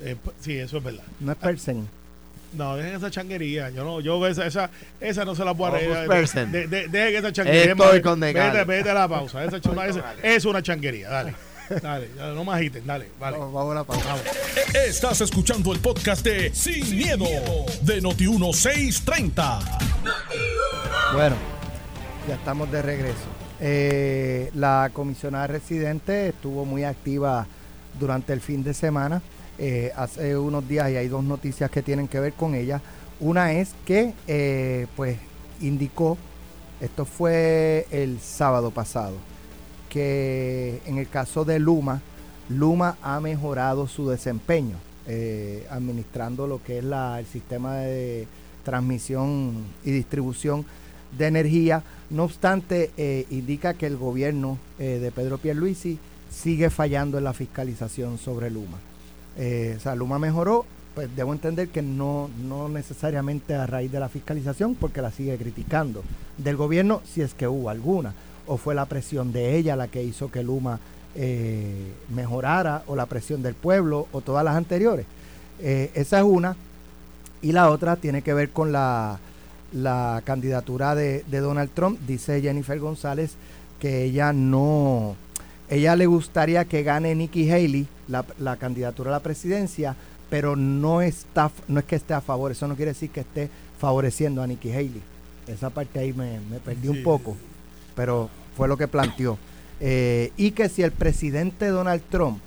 [0.00, 1.04] Eh, sí, eso es verdad.
[1.20, 1.88] No es person.
[2.56, 3.70] No, dejen esa changuería.
[3.70, 6.28] Yo no, yo esa, esa, esa no se la puedo arreglar.
[6.48, 7.72] De, de, dejen esa changuería.
[7.72, 9.44] Estoy con vete, vete a la pausa.
[9.44, 11.10] Esa, esa, es una changuería.
[11.10, 11.34] Dale.
[11.82, 13.38] Dale, no me agiten, dale, vale.
[13.38, 14.16] Vamos, a la pausa.
[14.86, 17.26] Estás escuchando el podcast de Sin, miedo,
[17.82, 19.58] de Noti1630.
[21.12, 21.34] Bueno,
[22.28, 23.26] ya estamos de regreso.
[23.60, 27.48] Eh, la comisionada residente estuvo muy activa
[27.98, 29.20] durante el fin de semana.
[29.58, 32.80] Eh, hace unos días y hay dos noticias que tienen que ver con ella.
[33.20, 35.16] Una es que eh, pues
[35.60, 36.18] indicó,
[36.80, 39.16] esto fue el sábado pasado,
[39.88, 42.02] que en el caso de Luma,
[42.50, 48.28] Luma ha mejorado su desempeño eh, administrando lo que es el sistema de
[48.62, 50.66] transmisión y distribución
[51.16, 51.82] de energía.
[52.10, 52.90] No obstante,
[53.30, 55.98] indica que el gobierno de Pedro Pierluisi
[56.30, 58.78] sigue fallando en la fiscalización sobre Luma
[59.36, 64.00] eh, o sea, Luma mejoró, pues debo entender que no, no necesariamente a raíz de
[64.00, 66.02] la fiscalización, porque la sigue criticando.
[66.38, 68.14] Del gobierno, si es que hubo alguna,
[68.46, 70.80] o fue la presión de ella la que hizo que Luma
[71.14, 75.06] eh, mejorara, o la presión del pueblo, o todas las anteriores.
[75.60, 76.56] Eh, esa es una.
[77.42, 79.18] Y la otra tiene que ver con la,
[79.72, 82.00] la candidatura de, de Donald Trump.
[82.06, 83.34] Dice Jennifer González
[83.78, 85.16] que ella no
[85.68, 89.96] ella le gustaría que gane Nikki Haley la, candidatura a la presidencia,
[90.30, 93.50] pero no está, no es que esté a favor, eso no quiere decir que esté
[93.78, 95.02] favoreciendo a Nikki Haley.
[95.48, 97.36] Esa parte ahí me, perdí un poco,
[97.94, 99.38] pero fue lo que planteó.
[99.80, 102.38] Eh, y que si el presidente Donald Trump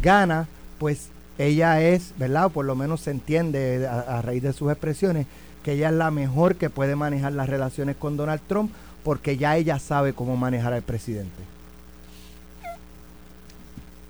[0.00, 0.46] gana,
[0.78, 1.08] pues
[1.38, 2.46] ella es, ¿verdad?
[2.46, 5.26] O por lo menos se entiende a, a, raíz de sus expresiones,
[5.64, 8.70] que ella es la mejor que puede manejar las relaciones con Donald Trump,
[9.02, 11.55] porque ya ella sabe cómo manejar al presidente.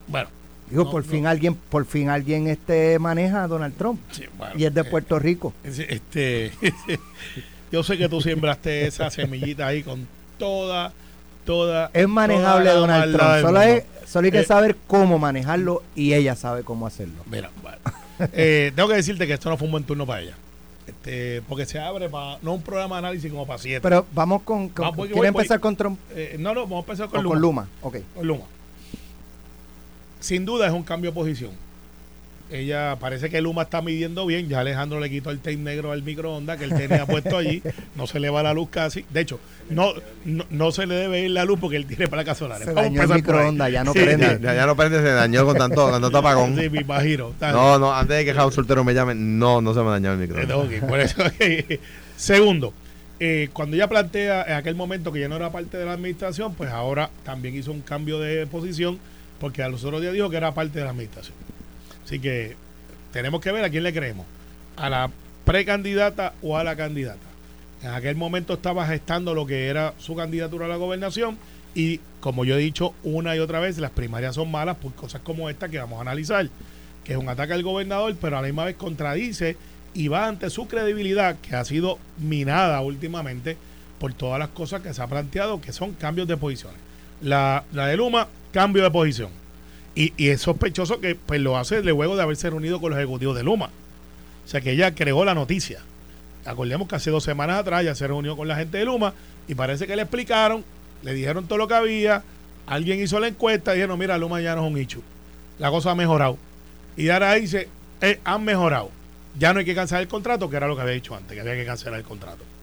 [0.07, 0.29] Bueno.
[0.71, 4.01] Digo, por fin alguien, por fin alguien este maneja a Donald Trump.
[4.57, 5.53] y es de eh, Puerto Rico.
[5.63, 6.53] Este,
[7.73, 10.93] yo sé que tú sembraste esa semillita ahí con toda,
[11.45, 11.91] toda.
[11.95, 13.41] Es manejable Donald Trump.
[13.43, 13.61] Solo,
[14.07, 17.23] solo hay que eh, saber cómo manejarlo y ella sabe cómo hacerlo.
[17.31, 17.79] Mira, bueno.
[18.33, 20.35] Eh, tengo que decirte que esto no fue un buen turno para ella.
[20.87, 23.81] Este, porque se abre para, no un programa de análisis como para siete.
[23.81, 25.99] Pero vamos con, con empezar con Trump?
[26.15, 27.35] Eh, no, no, vamos a empezar con Luma.
[27.35, 27.97] Con Luma, ok.
[28.15, 28.45] Con Luma.
[30.21, 31.67] Sin duda es un cambio de posición.
[32.49, 34.49] Ella parece que Luma está midiendo bien.
[34.49, 37.63] Ya Alejandro le quitó el tape negro al microondas que él tenía puesto allí.
[37.97, 39.05] No se le va la luz casi.
[39.11, 39.93] De hecho, no,
[40.25, 42.67] no, se le debe ir la luz porque él tiene placas solares.
[42.67, 44.39] Se dañó el microondas, ya no prende.
[44.41, 46.57] Ya, ya, no prende, se dañó con tanto, con tanto apagón.
[46.67, 47.33] Sí, me imagino.
[47.41, 50.19] No, no, antes de que Javier Soltero me llame, no, no se me dañó el
[50.19, 50.57] microondas.
[50.57, 51.23] Okay, por eso,
[52.17, 52.73] Segundo,
[53.19, 56.55] eh, cuando ella plantea en aquel momento que ya no era parte de la administración,
[56.55, 58.99] pues ahora también hizo un cambio de posición
[59.41, 61.37] porque a los otros días dijo que era parte de la administración.
[62.05, 62.57] Así que
[63.13, 64.27] tenemos que ver a quién le creemos,
[64.77, 65.11] a la
[65.45, 67.19] precandidata o a la candidata.
[67.83, 71.39] En aquel momento estaba gestando lo que era su candidatura a la gobernación
[71.75, 75.21] y como yo he dicho una y otra vez, las primarias son malas por cosas
[75.23, 76.49] como esta que vamos a analizar,
[77.05, 79.57] que es un ataque al gobernador, pero a la misma vez contradice
[79.93, 83.57] y va ante su credibilidad, que ha sido minada últimamente
[83.99, 86.81] por todas las cosas que se ha planteado, que son cambios de posiciones.
[87.21, 89.29] La, la de Luma, cambio de posición.
[89.95, 93.43] Y, es sospechoso que pues lo hace luego de haberse reunido con los ejecutivos de
[93.43, 93.67] Luma.
[93.67, 95.81] O sea que ella creó la noticia.
[96.47, 99.13] Acordemos que hace dos semanas atrás ya se reunió con la gente de Luma
[99.47, 100.65] y parece que le explicaron,
[101.03, 102.23] le dijeron todo lo que había,
[102.67, 105.03] alguien hizo la encuesta y dijeron, mira, Luma ya no es un hecho.
[105.59, 106.39] La cosa ha mejorado.
[106.97, 107.69] Y ahora dice,
[108.01, 108.91] eh, han mejorado.
[109.39, 111.41] Ya no hay que cancelar el contrato, que era lo que había dicho antes, que
[111.43, 112.56] había que cancelar el contrato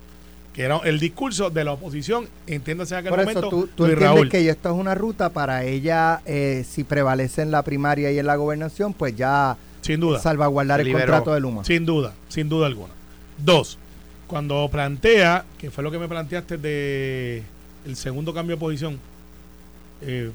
[0.54, 3.48] que era el discurso de la oposición, entiéndase en aquel Por momento.
[3.48, 7.64] Eso, tú, entiendes que esto es una ruta para ella, eh, si prevalece en la
[7.64, 11.66] primaria y en la gobernación, pues ya sin duda salvaguardar el contrato de Luma.
[11.66, 12.94] Sin duda, sin duda alguna.
[13.44, 13.80] Dos,
[14.28, 17.44] cuando plantea, que fue lo que me planteaste de
[17.86, 19.00] el segundo cambio de posición.
[20.02, 20.32] Eh,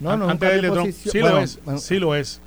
[0.00, 2.40] no, no, antes de posición, sí lo es, sí lo es,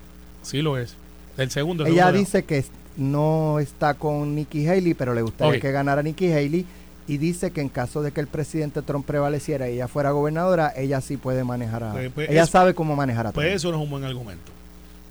[0.43, 0.95] sí lo es.
[1.37, 1.85] El segundo.
[1.87, 2.63] ella dice que
[2.97, 6.65] no está con Nikki Haley, pero le gustaría que ganara Nikki Haley
[7.07, 10.73] y dice que en caso de que el presidente Trump prevaleciera y ella fuera gobernadora,
[10.75, 11.91] ella sí puede manejar a...
[11.91, 14.51] Pues, pues, ella sabe cómo manejar a Pues eso no es un buen argumento.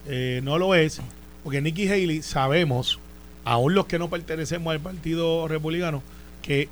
[0.07, 1.01] Eh, no lo es,
[1.43, 2.99] porque Nikki Haley sabemos,
[3.45, 6.03] aún los que no pertenecemos al Partido Republicano,
[6.43, 6.69] que,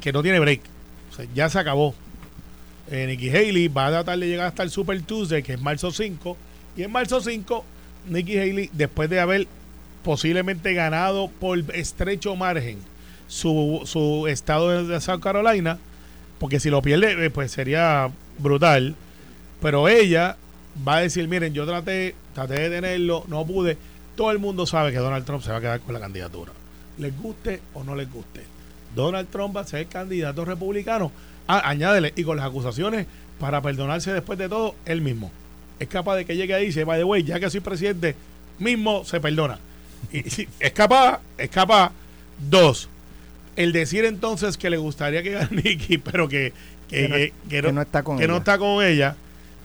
[0.00, 0.60] que no tiene break.
[1.12, 1.94] O sea, ya se acabó.
[2.90, 5.90] Eh, Nikki Haley va a tratar de llegar hasta el Super Tuesday, que es marzo
[5.90, 6.36] 5,
[6.76, 7.64] y en marzo 5,
[8.08, 9.46] Nikki Haley, después de haber
[10.02, 12.78] posiblemente ganado por estrecho margen,
[13.28, 15.78] su, su estado de South Carolina,
[16.38, 18.94] porque si lo pierde, eh, pues sería brutal.
[19.60, 20.36] Pero ella
[20.86, 23.76] va a decir, miren, yo traté, traté de tenerlo, no pude.
[24.16, 26.52] Todo el mundo sabe que Donald Trump se va a quedar con la candidatura.
[26.98, 28.42] Les guste o no les guste.
[28.94, 31.12] Donald Trump va a ser candidato republicano.
[31.46, 33.06] Ah, añádele, y con las acusaciones,
[33.38, 35.30] para perdonarse después de todo, él mismo.
[35.78, 38.16] Es capaz de que llegue ahí y dice, by the way, ya que soy presidente,
[38.58, 39.58] mismo se perdona.
[40.12, 40.18] Y,
[40.60, 41.92] es capaz, es capaz.
[42.38, 42.88] Dos,
[43.56, 46.52] el decir entonces que le gustaría que gane Nicky, pero que,
[46.88, 47.32] que,
[47.72, 48.28] no, está con ella.
[48.28, 49.16] no está con ella,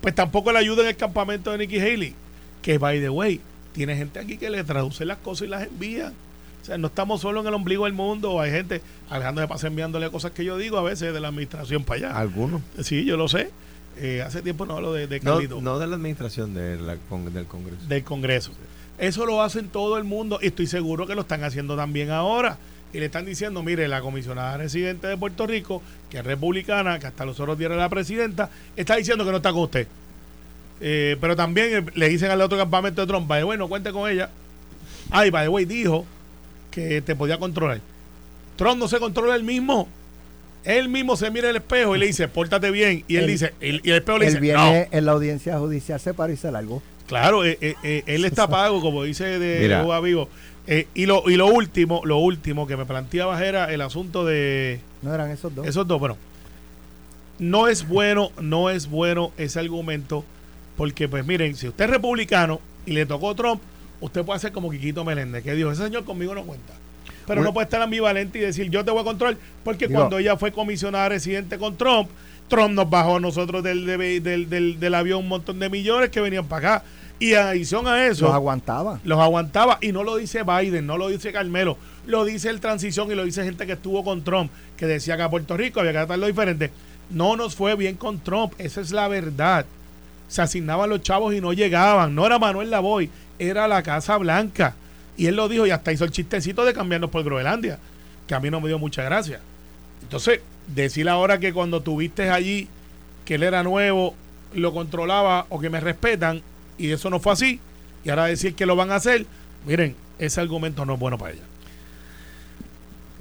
[0.01, 2.15] pues tampoco le ayuda en el campamento de Nikki Haley.
[2.61, 3.41] Que, by the way,
[3.73, 6.13] tiene gente aquí que le traduce las cosas y las envía.
[6.61, 8.39] O sea, no estamos solo en el ombligo del mundo.
[8.39, 11.83] Hay gente, Alejandro se pasa enviándole cosas que yo digo a veces de la administración
[11.83, 12.17] para allá.
[12.17, 12.61] ¿Algunos?
[12.81, 13.49] Sí, yo lo sé.
[13.97, 16.97] Eh, hace tiempo no hablo de, de No, de la administración, de la,
[17.33, 17.85] del Congreso.
[17.87, 18.51] Del Congreso.
[18.99, 22.57] Eso lo hacen todo el mundo y estoy seguro que lo están haciendo también ahora
[22.93, 27.07] y le están diciendo, mire, la comisionada residente de Puerto Rico, que es republicana, que
[27.07, 29.87] hasta los otros días era la presidenta, está diciendo que no está con usted.
[30.81, 33.69] Eh, pero también eh, le dicen al otro campamento de Trump, by the way, no
[33.69, 34.29] cuente con ella.
[35.11, 36.05] Ay, by the way, dijo
[36.71, 37.79] que te podía controlar.
[38.55, 39.87] Trump no se controla él mismo.
[40.63, 43.03] Él mismo se mira el espejo y le dice, pórtate bien.
[43.07, 46.33] Y él, dice, y el espejo le dice, viene en la audiencia judicial se para
[46.33, 46.81] y se largó.
[47.07, 47.57] Claro, eh,
[48.05, 50.29] él está pago, como dice de Cuba Vivo.
[50.73, 54.79] Eh, y, lo, y lo último, lo último que me planteabas era el asunto de.
[55.01, 55.67] No eran esos dos.
[55.67, 56.17] Esos dos, bueno.
[57.39, 60.23] No es bueno, no es bueno ese argumento,
[60.77, 63.61] porque, pues miren, si usted es republicano y le tocó Trump,
[63.99, 66.71] usted puede hacer como Quiquito Meléndez, que dijo: ese señor conmigo no cuenta.
[67.27, 70.37] Pero no puede estar ambivalente y decir: yo te voy a controlar, porque cuando ella
[70.37, 72.09] fue comisionada residente con Trump,
[72.47, 76.21] Trump nos bajó a nosotros del, del, del, del avión un montón de millones que
[76.21, 76.85] venían para acá.
[77.21, 78.25] Y en adición a eso.
[78.25, 78.99] Los aguantaba.
[79.03, 79.77] Los aguantaba.
[79.79, 81.77] Y no lo dice Biden, no lo dice Carmelo.
[82.07, 85.21] Lo dice el Transición y lo dice gente que estuvo con Trump, que decía que
[85.21, 86.71] a Puerto Rico había que tratarlo diferente.
[87.11, 88.53] No nos fue bien con Trump.
[88.57, 89.67] Esa es la verdad.
[90.29, 92.15] se asignaban los chavos y no llegaban.
[92.15, 94.73] No era Manuel Lavoy, era la Casa Blanca.
[95.15, 97.77] Y él lo dijo y hasta hizo el chistecito de cambiarnos por Groenlandia,
[98.25, 99.41] que a mí no me dio mucha gracia.
[100.01, 102.67] Entonces, decir ahora que cuando tuviste allí
[103.25, 104.15] que él era nuevo,
[104.55, 106.41] lo controlaba o que me respetan,
[106.77, 107.59] y eso no fue así,
[108.03, 109.25] y ahora decir que lo van a hacer,
[109.65, 111.43] miren, ese argumento no es bueno para ella.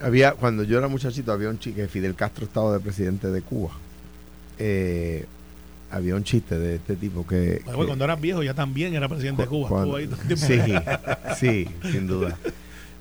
[0.02, 3.70] Había, cuando yo era muchachito, había un chico, Fidel Castro estaba de presidente de Cuba.
[4.58, 5.26] Eh,
[5.90, 7.62] había un chiste de este tipo que...
[7.64, 9.84] cuando eras viejo ya también era presidente de Cuba.
[10.36, 10.60] sí,
[11.36, 12.36] sí, sin duda.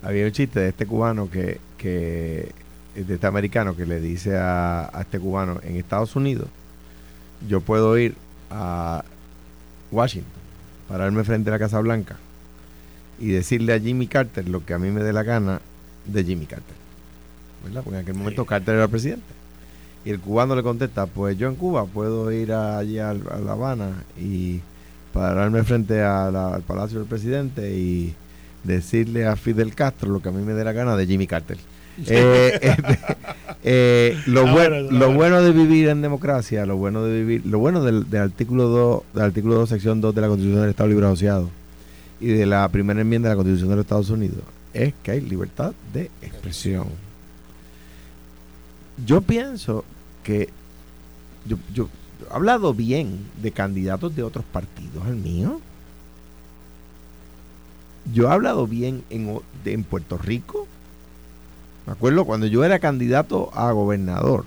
[0.02, 2.52] Había un chiste de este cubano que, que
[2.94, 6.48] de este americano que le dice a, a este cubano, en Estados Unidos,
[7.48, 8.14] yo puedo ir
[8.50, 9.04] a
[9.90, 10.39] Washington,
[10.90, 12.16] pararme frente a la Casa Blanca
[13.20, 15.60] y decirle a Jimmy Carter lo que a mí me dé la gana
[16.04, 16.74] de Jimmy Carter.
[17.64, 17.82] ¿Verdad?
[17.84, 19.22] Porque en aquel momento Carter era presidente.
[20.04, 24.02] Y el cubano le contesta, pues yo en Cuba puedo ir allí a, La Habana
[24.18, 24.60] y
[25.12, 28.14] pararme frente al Palacio del Presidente y
[28.64, 31.58] decirle a Fidel Castro lo que a mí me dé la gana de Jimmy Carter.
[32.06, 32.98] Eh, este,
[33.62, 34.46] eh, lo,
[34.90, 39.02] lo bueno de vivir en democracia, lo bueno de vivir, lo bueno del, artículo 2,
[39.14, 41.50] del artículo 2, sección 2 de la Constitución del Estado Libre Asociado
[42.20, 44.42] y de la primera enmienda de la Constitución de los Estados Unidos
[44.72, 46.86] es que hay libertad de expresión.
[49.04, 49.84] Yo pienso
[50.22, 50.48] que
[51.46, 51.88] yo, yo
[52.30, 55.60] he hablado bien de candidatos de otros partidos al mío.
[58.12, 60.66] Yo he hablado bien en, en Puerto Rico.
[61.90, 64.44] Me acuerdo cuando yo era candidato a gobernador.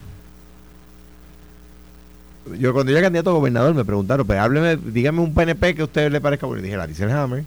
[2.57, 5.75] Yo cuando yo era candidato a gobernador me preguntaron, pero pues, hábleme, dígame un PNP
[5.75, 6.61] que a usted le parezca bueno.
[6.61, 7.43] Y dije, la dice el Hammer.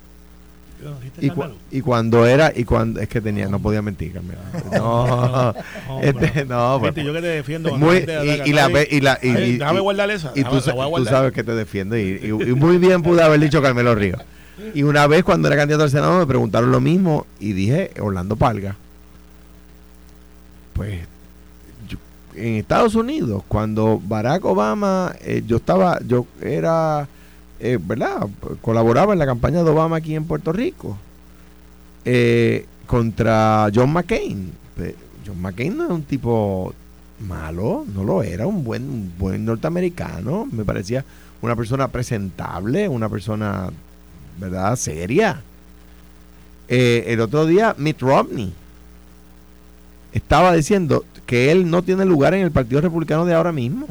[1.71, 4.39] Y, cuando era, y cuando es que tenía, no podía mentir, Carmelo.
[4.71, 5.55] No,
[6.03, 7.75] este, no, pues, yo que te defiendo.
[7.79, 10.33] Muy, y, la, y, la, y, déjame guardar esa.
[10.35, 11.97] Y tú, sabes que te defiendo.
[11.97, 14.21] Y, muy bien pude haber dicho Carmelo Ríos.
[14.75, 18.37] Y una vez cuando era candidato al Senado me preguntaron lo mismo y dije Orlando
[18.37, 18.77] Palga.
[20.77, 21.01] Pues
[22.35, 27.09] en Estados Unidos, cuando Barack Obama, eh, yo estaba, yo era
[27.59, 28.29] eh, ¿verdad?
[28.61, 30.99] Colaboraba en la campaña de Obama aquí en Puerto Rico
[32.05, 34.53] eh, contra John McCain.
[35.27, 36.75] John McCain no es un tipo
[37.21, 41.05] malo, no lo era, un buen, buen norteamericano, me parecía
[41.41, 43.71] una persona presentable, una persona,
[44.39, 45.43] ¿verdad?, seria.
[46.69, 48.53] Eh, el otro día, Mitt Romney
[50.17, 53.87] estaba diciendo que él no tiene lugar en el Partido Republicano de ahora mismo.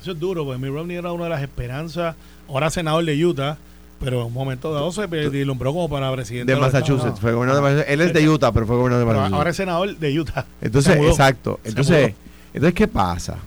[0.00, 2.14] Eso es duro, porque Mitt Romney era una de las esperanzas,
[2.48, 3.56] ahora senador de Utah,
[4.00, 7.18] pero en un momento dado se deslumbró como para presidente de, Massachusetts.
[7.18, 7.92] Fue gobernador de Massachusetts.
[7.92, 9.38] Él es de Utah, pero fue gobernador de Massachusetts.
[9.38, 10.46] Ahora es senador de Utah.
[10.60, 11.58] Entonces, exacto.
[11.64, 12.14] Entonces,
[12.52, 13.38] entonces, ¿qué pasa?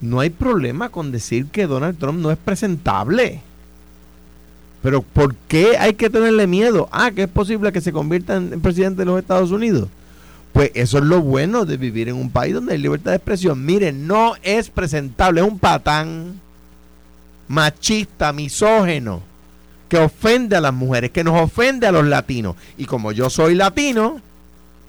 [0.00, 3.40] No hay problema con decir que Donald Trump no es presentable.
[4.82, 6.88] Pero ¿por qué hay que tenerle miedo?
[6.92, 9.88] Ah, que es posible que se convierta en presidente de los Estados Unidos.
[10.52, 13.64] Pues eso es lo bueno de vivir en un país donde hay libertad de expresión.
[13.64, 16.40] Miren, no es presentable, es un patán
[17.48, 19.22] machista, misógeno,
[19.88, 22.56] que ofende a las mujeres, que nos ofende a los latinos.
[22.76, 24.20] Y como yo soy latino,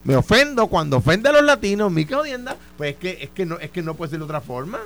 [0.04, 3.60] me ofendo cuando ofende a los latinos, mi odienda, pues es que, es que no,
[3.60, 4.80] es que no puede ser de otra forma.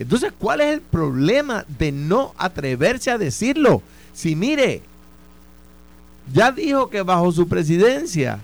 [0.00, 3.82] Entonces, ¿cuál es el problema de no atreverse a decirlo?
[4.14, 4.80] Si mire,
[6.32, 8.40] ya dijo que bajo su presidencia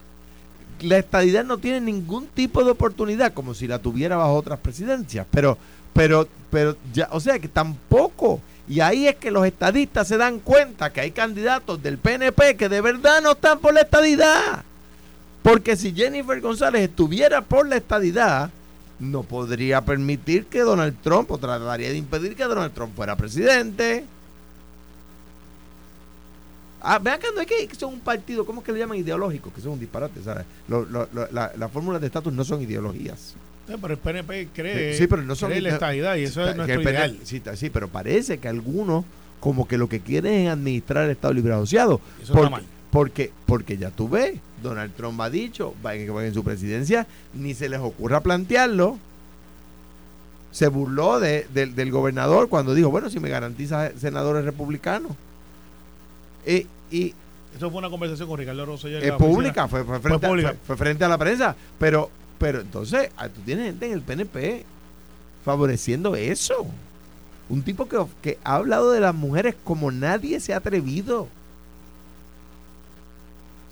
[0.83, 5.27] la estadidad no tiene ningún tipo de oportunidad, como si la tuviera bajo otras presidencias.
[5.31, 5.57] Pero,
[5.95, 8.43] pero, pero, ya, o sea que tampoco.
[8.69, 12.69] Y ahí es que los estadistas se dan cuenta que hay candidatos del PNP que
[12.69, 14.63] de verdad no están por la estadidad.
[15.43, 18.51] Porque si Jennifer González estuviera por la estadidad,
[18.99, 24.05] no podría permitir que Donald Trump, o trataría de impedir que Donald Trump fuera presidente.
[26.81, 29.53] Ah, vean que no es que son un partido, ¿cómo es que le llaman ideológico?
[29.53, 30.45] Que son un disparate, ¿sabes?
[30.69, 33.35] las fórmulas de estatus no son ideologías.
[33.67, 37.19] pero el PNP cree, sí, pero no son la estadidad y eso es nuestro ideal.
[37.25, 39.05] Sí, sí, pero parece que algunos
[39.41, 42.01] como que lo que quieren es administrar el Estado libre asociado.
[42.23, 42.65] Eso porque, está mal.
[42.91, 47.69] Porque, porque ya tú ves, Donald Trump ha dicho que en su presidencia ni se
[47.69, 48.99] les ocurra plantearlo.
[50.53, 55.13] Se burló del gobernador cuando dijo, bueno, si me garantiza senadores republicanos.
[56.47, 57.15] Eh, y
[57.57, 58.99] eso fue una conversación con Ricardo Rosselló.
[58.99, 61.57] Es pública, fue, frente A, la prensa.
[61.79, 64.65] Pero, pero entonces, ah, tú tienes gente en el PNP
[65.45, 66.67] favoreciendo eso.
[67.49, 71.29] Un tipo que, que ha hablado de las mujeres como nadie se ha atrevido.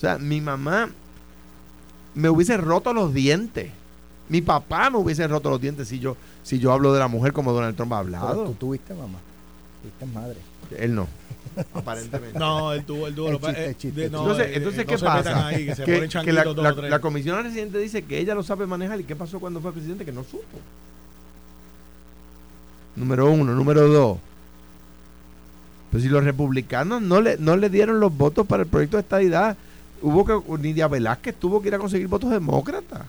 [0.05, 0.89] Sea, mi mamá
[2.15, 3.71] me hubiese roto los dientes
[4.29, 7.33] Mi papá me hubiese roto los dientes si yo, si yo hablo de la mujer
[7.33, 8.45] como Donald Trump ha Pero hablado.
[8.47, 9.19] tú tuviste mamá.
[9.83, 10.37] Tuviste madre.
[10.79, 11.07] Él no,
[11.75, 12.39] aparentemente.
[12.39, 13.29] No, él tuvo, él tuvo.
[13.29, 15.23] El chiste, eh, el chiste, de- el no, entonces, eh, entonces ¿qué no se metan
[15.25, 15.47] pasa?
[15.49, 18.43] ahí, que se que, ponen que la, la- la comisionada residente dice que ella lo
[18.43, 18.99] sabe manejar.
[19.01, 20.05] ¿Y qué pasó cuando fue presidente?
[20.07, 20.59] Que no supo.
[22.97, 23.55] Número uno.
[23.55, 24.19] Número dos.
[25.91, 29.03] Pues si los republicanos no le, no le dieron los votos para el proyecto de
[29.03, 29.57] estadidad,
[30.05, 33.03] hubo que, Nidia Velázquez tuvo que ir a conseguir votos demócratas.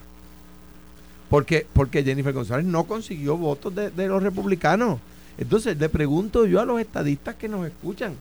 [1.29, 4.99] Porque, porque Jennifer González no consiguió votos de, de los republicanos.
[5.37, 8.13] Entonces le pregunto yo a los estadistas que nos escuchan,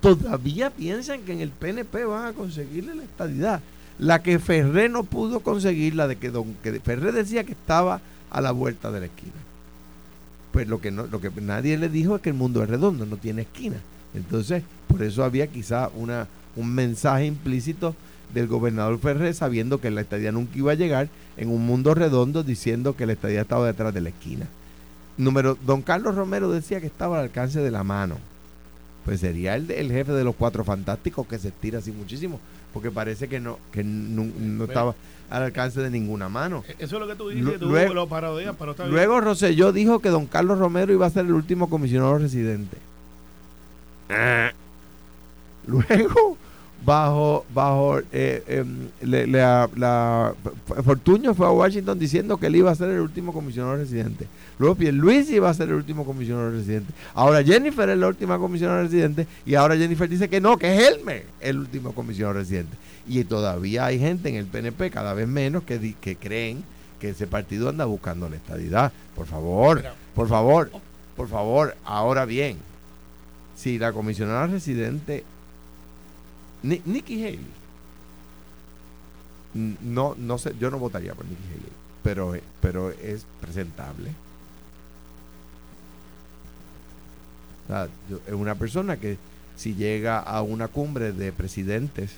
[0.00, 3.60] ¿todavía piensan que en el PNP van a conseguirle la estadidad?
[3.98, 8.00] La que Ferré no pudo conseguir, la de que, don, que Ferré decía que estaba
[8.30, 9.32] a la vuelta de la esquina.
[10.52, 13.04] Pues lo que, no, lo que nadie le dijo es que el mundo es redondo,
[13.04, 13.76] no tiene esquina.
[14.14, 17.94] Entonces, por eso había quizá una, un mensaje implícito
[18.34, 22.42] del gobernador Ferré sabiendo que la estadía nunca iba a llegar en un mundo redondo
[22.42, 24.46] diciendo que la estadía estaba detrás de la esquina.
[25.16, 28.16] Número, don Carlos Romero decía que estaba al alcance de la mano.
[29.04, 32.40] Pues sería el, el jefe de los cuatro fantásticos que se estira así muchísimo,
[32.72, 34.94] porque parece que no, que no, no estaba
[35.30, 36.64] al alcance de ninguna mano.
[36.78, 38.94] Eso es lo que tú dices, tú luego- lo parodias, pero está bien.
[38.94, 42.76] Luego Rosselló dijo que don Carlos Romero iba a ser el último comisionado residente.
[45.66, 46.36] Luego,
[46.84, 50.34] bajo, bajo eh, em, le- la, la-
[50.84, 54.26] Fortuño fue a Washington diciendo que él iba a ser el último comisionado residente.
[54.58, 56.92] Luego Luis iba a ser el último comisionado residente.
[57.14, 60.80] Ahora Jennifer es la última comisionada residente y ahora Jennifer dice que no, que es
[60.88, 62.76] Helmer el último comisionado residente.
[63.08, 66.64] Y todavía hay gente en el PNP, cada vez menos, que, di- que creen
[67.00, 68.92] que ese partido anda buscando la estadidad.
[69.14, 70.70] Por favor, por favor,
[71.16, 71.76] por favor.
[71.84, 72.56] Ahora bien,
[73.56, 75.24] si la comisionada residente
[76.64, 77.46] Ni- Nikki Haley.
[79.82, 84.10] No, no sé, yo no votaría por Nikki Haley, pero, pero es presentable.
[88.26, 89.16] Es una persona que
[89.56, 92.10] si llega a una cumbre de presidentes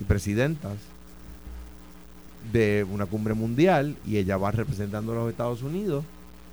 [0.00, 0.76] y presidentas
[2.52, 6.04] de una cumbre mundial y ella va representando a los Estados Unidos,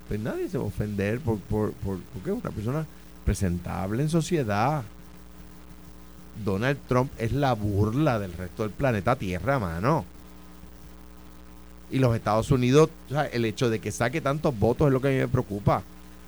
[0.07, 2.85] pues nadie se va a ofender por, por, por- porque es una persona
[3.23, 4.83] presentable en sociedad.
[6.43, 10.05] Donald Trump es la burla del resto del planeta Tierra, mano.
[11.91, 15.01] Y los Estados Unidos, o sea, el hecho de que saque tantos votos es lo
[15.01, 15.83] que a mí me preocupa.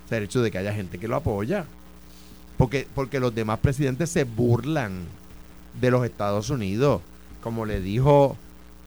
[0.06, 1.66] O sea, el hecho de que haya gente que lo apoya.
[2.58, 5.04] Porque, porque los demás presidentes se burlan
[5.80, 7.02] de los Estados Unidos.
[7.42, 8.38] Como le dijo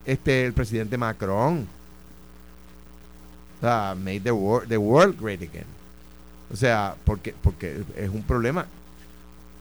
[0.06, 1.66] este el presidente Macron.
[3.58, 5.66] O sea, made the world, the world great again.
[6.52, 8.66] O sea, porque, porque es un problema.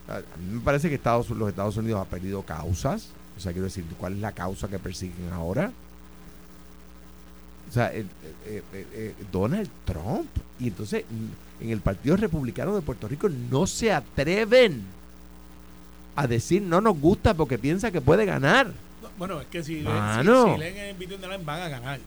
[0.10, 3.10] A mí me parece que Estados, los Estados Unidos ha perdido causas.
[3.38, 5.72] O sea, quiero decir, ¿cuál es la causa que persiguen ahora?
[7.70, 8.08] O sea, el-
[8.46, 10.28] eh, eh, eh, Donald Trump.
[10.60, 11.06] Y entonces,
[11.62, 14.84] en el Partido Republicano de Puerto Rico no se atreven
[16.16, 18.68] a decir no nos gusta porque piensa que puede ganar.
[18.68, 22.00] No, Bueno, es que si, leen- si- leen en Between the Lines van a ganar.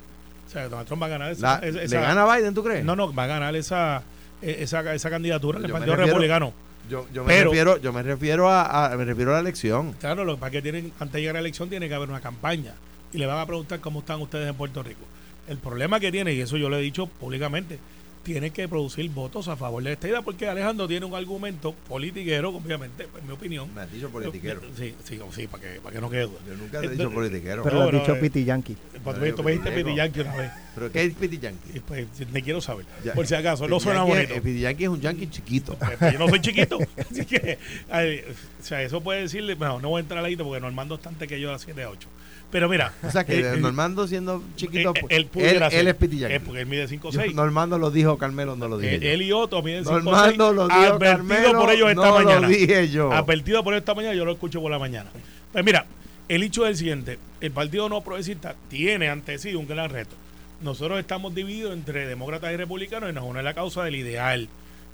[0.47, 2.85] O sea, Donald Trump va a ganar esa, La- esa- ¿Le gana Biden, tú crees?
[2.85, 4.03] No, no, va a ganar esa,
[4.43, 6.53] eh, esa, esa candidatura el me Partido refiero- Republicano.
[6.91, 9.93] Yo, yo me Pero- refiero, yo me refiero a, a- me refiero a la elección.
[9.95, 11.95] Claro, lo que pasa es que tienen, antes de llegar a la elección tiene que
[11.95, 12.75] haber una campaña
[13.13, 15.01] y le van a preguntar cómo están ustedes en Puerto Rico.
[15.49, 17.79] El problema que tiene, y eso yo lo he dicho públicamente,
[18.23, 22.51] tiene que producir votos a favor de esta idea porque Alejandro tiene un argumento politiquero,
[22.51, 23.73] obviamente, en mi opinión.
[23.75, 24.61] Me has dicho politiquero.
[24.77, 26.39] Sí, sí, sí, para que, para que no quede duda.
[26.47, 27.63] Yo nunca te he Eh, dicho politiquero.
[27.63, 28.21] Pero No, lo has no, dicho eh.
[28.21, 28.77] Piti Yankee.
[29.03, 29.73] Cuando No, me, tú me dijiste.
[29.73, 30.53] Piti Yankee una vez.
[30.75, 31.81] ¿Pero qué es Piti Yankee?
[31.81, 32.87] Pues, me quiero saber.
[33.05, 33.13] Ya.
[33.15, 34.35] Por si acaso, no suena bonito.
[34.35, 35.75] Piti Yankee es un yankee chiquito.
[35.77, 36.79] Pues, pues, yo no soy chiquito.
[37.11, 37.59] Así que,
[37.91, 38.23] ay,
[38.61, 41.27] o sea, eso puede decirle, bueno, no voy a entrar ahí porque Normando es tanto
[41.27, 42.09] que yo a las 7 a 8.
[42.53, 42.93] Pero mira.
[43.03, 46.37] O sea que eh, Normando siendo chiquito, pues, él, él, él es Piti Yankee.
[46.37, 47.35] Eh, porque él mide 5 Yo- 6.
[47.35, 49.13] Normando lo dijo, Carmelo no lo dije.
[49.13, 52.41] él y Otto miden 5 Normando lo dijo, Advertido Carmelo por ellos esta no mañana.
[52.41, 53.11] lo dije yo.
[53.13, 55.11] Advertido por ellos esta mañana, yo lo escucho por la mañana.
[55.51, 55.87] Pues mira,
[56.29, 60.15] el hecho es el siguiente: el Partido No Progresista tiene ante sí un gran reto.
[60.61, 64.49] Nosotros estamos divididos entre demócratas y republicanos y nos une la causa del ideal.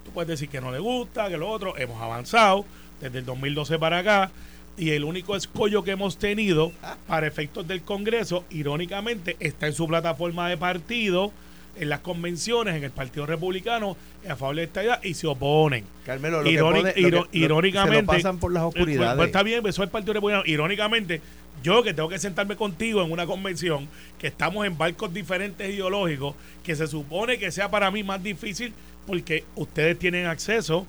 [0.04, 1.76] Tú puedes decir que no le gusta, que lo otro.
[1.76, 2.64] Hemos avanzado
[3.00, 4.30] desde el 2012 para acá.
[4.79, 6.72] Y el único escollo que hemos tenido
[7.09, 11.33] para efectos del Congreso, irónicamente, está en su plataforma de partido,
[11.81, 13.97] en las convenciones, en el Partido Republicano,
[14.29, 15.85] a favor de esta idea, y se oponen.
[16.07, 16.55] Carmelo, lo Ironi-
[16.85, 17.97] que pone- lo que- irónicamente.
[17.99, 19.16] se lo pasan por las oscuridades.
[19.16, 20.43] pues, está bien, eso es el Partido Republicano.
[20.47, 21.20] Irónicamente,
[21.62, 26.35] yo que tengo que sentarme contigo en una convención, que estamos en barcos diferentes ideológicos,
[26.62, 28.72] que se supone que sea para mí más difícil
[29.07, 30.87] porque ustedes tienen acceso,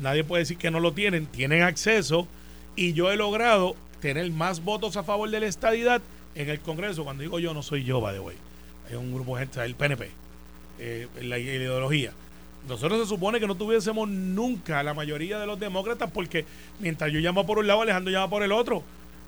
[0.00, 2.26] nadie puede decir que no lo tienen, tienen acceso,
[2.76, 6.00] y yo he logrado tener más votos a favor de la estadidad
[6.34, 7.04] en el Congreso.
[7.04, 8.36] Cuando digo yo, no soy yo, by the way.
[8.90, 10.10] es un grupo de gente, el PNP,
[10.78, 12.12] eh, la ideología.
[12.68, 16.44] Nosotros se supone que no tuviésemos nunca la mayoría de los demócratas porque
[16.78, 18.82] mientras yo llamo por un lado, Alejandro llama por el otro.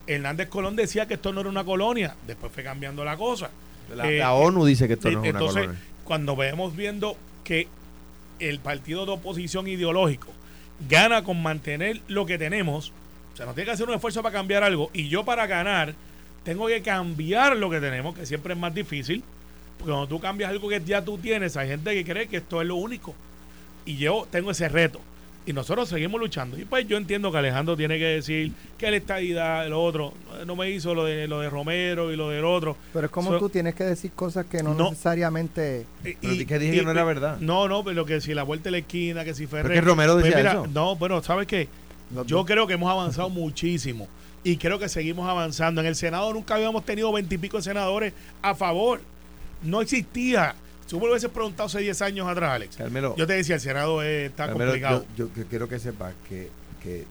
[0.07, 3.51] Hernández Colón decía que esto no era una colonia, después fue cambiando la cosa.
[3.95, 5.83] La, Eh, la ONU dice que esto no es una entonces, colonia.
[6.05, 7.69] cuando vemos viendo que
[8.39, 10.29] el partido de oposición ideológico
[10.89, 12.93] gana con mantener lo que tenemos,
[13.35, 15.95] o sea, no tiene que hacer un esfuerzo para cambiar algo, y yo para ganar
[16.45, 19.23] tengo que cambiar lo que tenemos, que siempre es más difícil,
[19.79, 22.61] porque cuando tú cambias algo que ya tú tienes, hay gente que cree que esto
[22.63, 23.15] es lo único,
[23.85, 25.01] y yo tengo ese reto.
[25.47, 26.59] Y nosotros seguimos luchando.
[26.59, 30.15] Y pues yo entiendo que Alejandro tiene que decir que la estadidad, lo otro,
[30.47, 32.79] no me hizo lo de lo de Romero y lo del otro.
[32.95, 34.89] Pero es como So- tú tienes que decir cosas que no, No.
[34.89, 35.85] necesariamente...
[36.03, 37.37] Y- Pero y- que dije que no era verdad.
[37.41, 39.71] No, no, pero que si la vuelta de la esquina, que si Ferrer.
[39.73, 40.67] que Romero Pues decía mira, eso.
[40.73, 41.69] No, bueno, ¿sabes qué?
[42.27, 44.09] Yo creo que hemos avanzado muchísimo
[44.43, 45.81] y creo que seguimos avanzando.
[45.81, 49.01] En el Senado nunca habíamos tenido veintipico senadores a favor.
[49.63, 50.55] No existía.
[50.83, 53.55] Si tú me lo hubieses preguntado hace 10 años atrás, Alex, Carmelo, yo te decía,
[53.55, 55.07] el Senado está Carmelo, complicado.
[55.17, 56.51] yo, quiero que sepas que,
[56.83, 57.05] que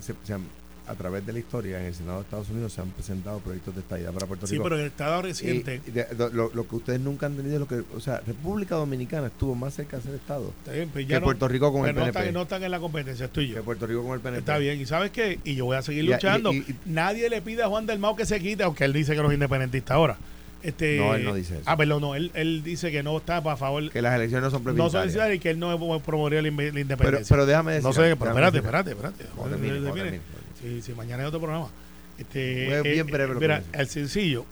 [0.00, 0.46] se- se han-
[0.88, 3.74] a través de la historia en el Senado de Estados Unidos se han presentado proyectos
[3.74, 4.64] de estadidad para Puerto sí, Rico.
[4.64, 7.54] pero en el Estado reciente, Y de- lo, lo- lo que ustedes nunca han tenido
[7.54, 11.06] es lo que, o sea, República Dominicana estuvo más cerca de ser Estado bien, pues
[11.06, 12.18] que no- Puerto Rico con el pero no PNP.
[12.20, 13.64] están, no están en la competencia, estoy que yo.
[13.64, 14.38] Puerto Rico con el PNP.
[14.40, 15.38] Está bien, y ¿sabes qué?
[15.44, 16.50] Y yo voy a seguir Y- luchando.
[16.86, 19.28] Nadie le pide a Juan del Mao que se quite, aunque él dice que no
[19.28, 20.16] es independentista ahora.
[20.60, 21.62] Este, No, él no dice eso.
[21.66, 24.50] Ah, perdón, no, él, él dice que no está para favor Que las elecciones no
[24.50, 25.12] son no plebiscitarias.
[25.12, 25.68] solicitar y que él no
[26.02, 27.26] promovería la, pero, independencia.
[27.36, 27.84] pero déjame decir.
[27.86, 30.20] no sé, pero espérate, decir- espérate, espérate.
[30.60, 31.68] Sí, sí, mañana hay otro programa.
[32.18, 33.70] Este, Fue bien breve lo que mira, dice.
[33.74, 34.44] el sencillo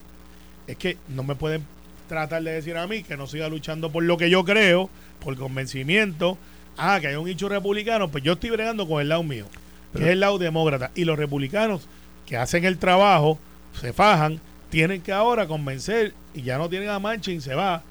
[0.66, 1.64] es que no me pueden
[2.08, 4.88] tratar de decir a mí que no siga luchando por lo que yo creo,
[5.20, 6.38] por convencimiento.
[6.76, 9.46] Ah, que hay un hecho republicano, pues yo estoy bregando con el lado mío,
[9.94, 10.90] que es el lado demócrata.
[10.94, 11.88] Y los republicanos
[12.26, 13.38] que hacen el trabajo,
[13.80, 17.82] se fajan, tienen que ahora convencer, y ya no tienen a Manchin, se va,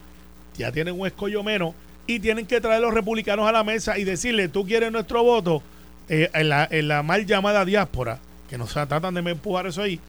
[0.56, 1.74] ya tienen un escollo menos,
[2.06, 5.24] y tienen que traer a los republicanos a la mesa y decirle, tú quieres nuestro
[5.24, 5.64] voto
[6.10, 10.00] eh, en, la, en la mal llamada diáspora, que nos tratan de empujar eso ahí,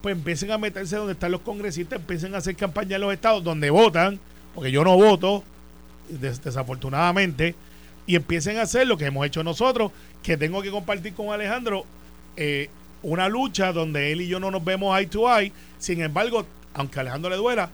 [0.00, 3.44] pues empiecen a meterse donde están los congresistas, empiecen a hacer campaña en los estados
[3.44, 4.18] donde votan,
[4.54, 5.44] porque yo no voto,
[6.08, 7.54] des- desafortunadamente,
[8.06, 9.92] y empiecen a hacer lo que hemos hecho nosotros,
[10.22, 11.84] que tengo que compartir con Alejandro
[12.36, 12.68] eh,
[13.02, 16.44] una lucha donde él y yo no nos vemos eye to eye, sin embargo,
[16.74, 17.70] aunque Alejandro le duela,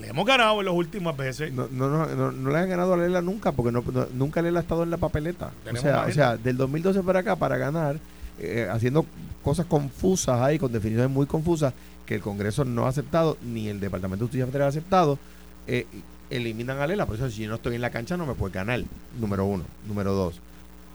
[0.00, 1.52] le hemos ganado en las últimas veces.
[1.52, 4.40] No, no, no, no, no le han ganado a Lela nunca, porque no, no- nunca
[4.42, 5.52] Lela ha estado en la papeleta.
[5.70, 7.98] O sea, o sea, del 2012 para acá, para ganar,
[8.38, 9.04] eh, haciendo
[9.42, 11.74] cosas confusas ahí, con definiciones muy confusas,
[12.06, 15.18] que el Congreso no ha aceptado, ni el Departamento de Justicia Federal ha aceptado,
[15.66, 15.86] eh,
[16.30, 17.04] eliminan a Lela.
[17.06, 18.82] Por eso, si yo no estoy en la cancha, no me puede ganar.
[19.20, 19.64] Número uno.
[19.86, 20.40] Número dos.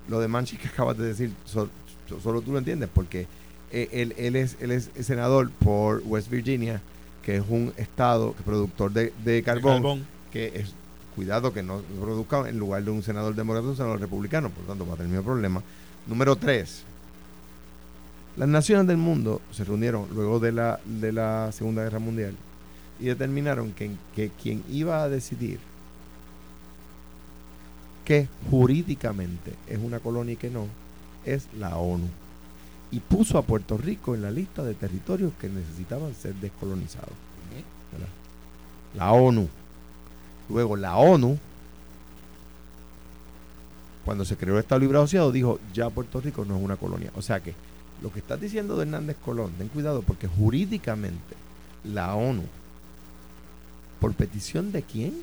[0.09, 1.69] Lo de Manchi que acabas de decir, so-
[2.09, 3.27] so- solo tú lo entiendes, porque
[3.71, 6.81] eh, él, él, es, él es senador por West Virginia,
[7.27, 10.07] que es un estado productor de, de carbón Carbón.
[10.31, 10.73] que es
[11.13, 14.69] cuidado que no produzca en lugar de un senador demócrata un senador republicano, por lo
[14.69, 15.61] tanto va a tener el mismo problema.
[16.07, 16.83] Número tres,
[18.37, 22.33] las naciones del mundo se reunieron luego de la, de la Segunda Guerra Mundial
[22.97, 25.59] y determinaron que, que quien iba a decidir
[28.05, 30.67] que jurídicamente es una colonia y que no,
[31.25, 32.07] es la ONU.
[32.91, 37.13] Y puso a Puerto Rico en la lista de territorios que necesitaban ser descolonizados.
[37.91, 38.07] ¿verdad?
[38.95, 39.47] La ONU.
[40.49, 41.37] Luego la ONU,
[44.05, 47.11] cuando se creó el Estado Libre Asociado, dijo, ya Puerto Rico no es una colonia.
[47.15, 47.53] O sea que
[48.01, 51.35] lo que estás diciendo de Hernández Colón, ten cuidado porque jurídicamente
[51.83, 52.43] la ONU,
[53.99, 55.21] por petición de quién?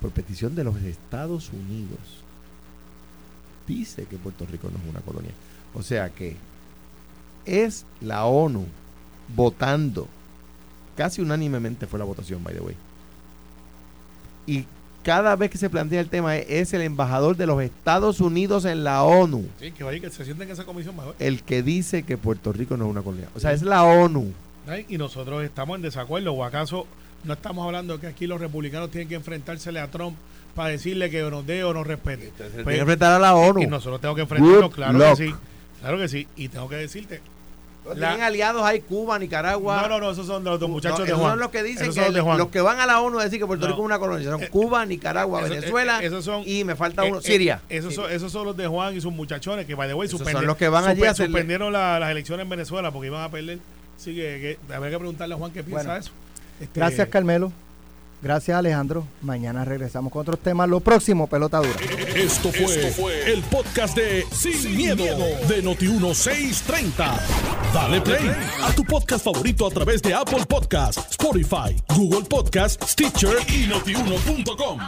[0.00, 1.98] Por petición de los Estados Unidos,
[3.70, 5.32] dice que Puerto Rico no es una colonia.
[5.74, 6.36] O sea que
[7.46, 8.66] es la ONU
[9.34, 10.08] votando
[10.96, 12.76] casi unánimemente fue la votación, by the way.
[14.46, 14.66] Y
[15.02, 18.84] cada vez que se plantea el tema es, el embajador de los Estados Unidos en
[18.84, 21.14] la ONU Sí, que vaya que se sienten en esa comisión mejor.
[21.18, 23.28] el que dice que Puerto Rico no es una colonia.
[23.34, 24.32] O sea, es la ONU.
[24.88, 26.32] Y nosotros estamos en desacuerdo.
[26.34, 26.86] ¿O acaso
[27.24, 30.16] no estamos hablando de que aquí los republicanos tienen que enfrentársele a Trump
[30.54, 32.32] para decirle que nos dé o nos respete?
[32.36, 33.62] Tiene Pues, que enfrentar a la ONU.
[33.62, 35.08] y nosotros tenemos que enfrentarnos, claro luck.
[35.10, 35.34] que sí.
[35.80, 36.28] Claro que sí.
[36.36, 37.20] Y tengo que decirte.
[37.82, 39.80] Tienen la- aliados ahí Cuba, Nicaragua.
[39.82, 41.32] No, no, no, esos son de los dos Uh, muchachos no, de esos Juan.
[41.32, 42.38] son los que dicen Esos que son los de el- Juan.
[42.38, 43.72] los que van a la ONU a decir que Puerto No.
[43.72, 44.30] Rico es una colonia.
[44.30, 47.26] Son Eh, Cuba, Nicaragua, Eso- Venezuela eh, esos son- y me falta uno, Eh, eh,
[47.26, 47.62] Siria.
[47.70, 50.20] Esos, son, esos son los de Juan y sus muchachones que, by the way, Esos
[50.20, 53.30] suspendi- son los que van allí suspendieron la- las elecciones en Venezuela porque iban a
[53.30, 53.58] perder.
[53.96, 55.94] Así que, que habría que preguntarle a Juan qué piensa Bueno.
[55.94, 56.10] de eso.
[56.60, 57.52] Este, Gracias, Carmelo.
[58.22, 59.06] Gracias Alejandro.
[59.22, 60.68] Mañana regresamos con otros temas.
[60.68, 61.72] Lo próximo, pelota dura.
[62.14, 65.04] Esto fue, el podcast de Sin, miedo,
[65.48, 67.18] de Noti1630.
[67.72, 68.30] Dale play
[68.62, 74.78] a tu podcast favorito a través de Apple Podcasts, Spotify, Google Podcasts, Stitcher y notiuno.com.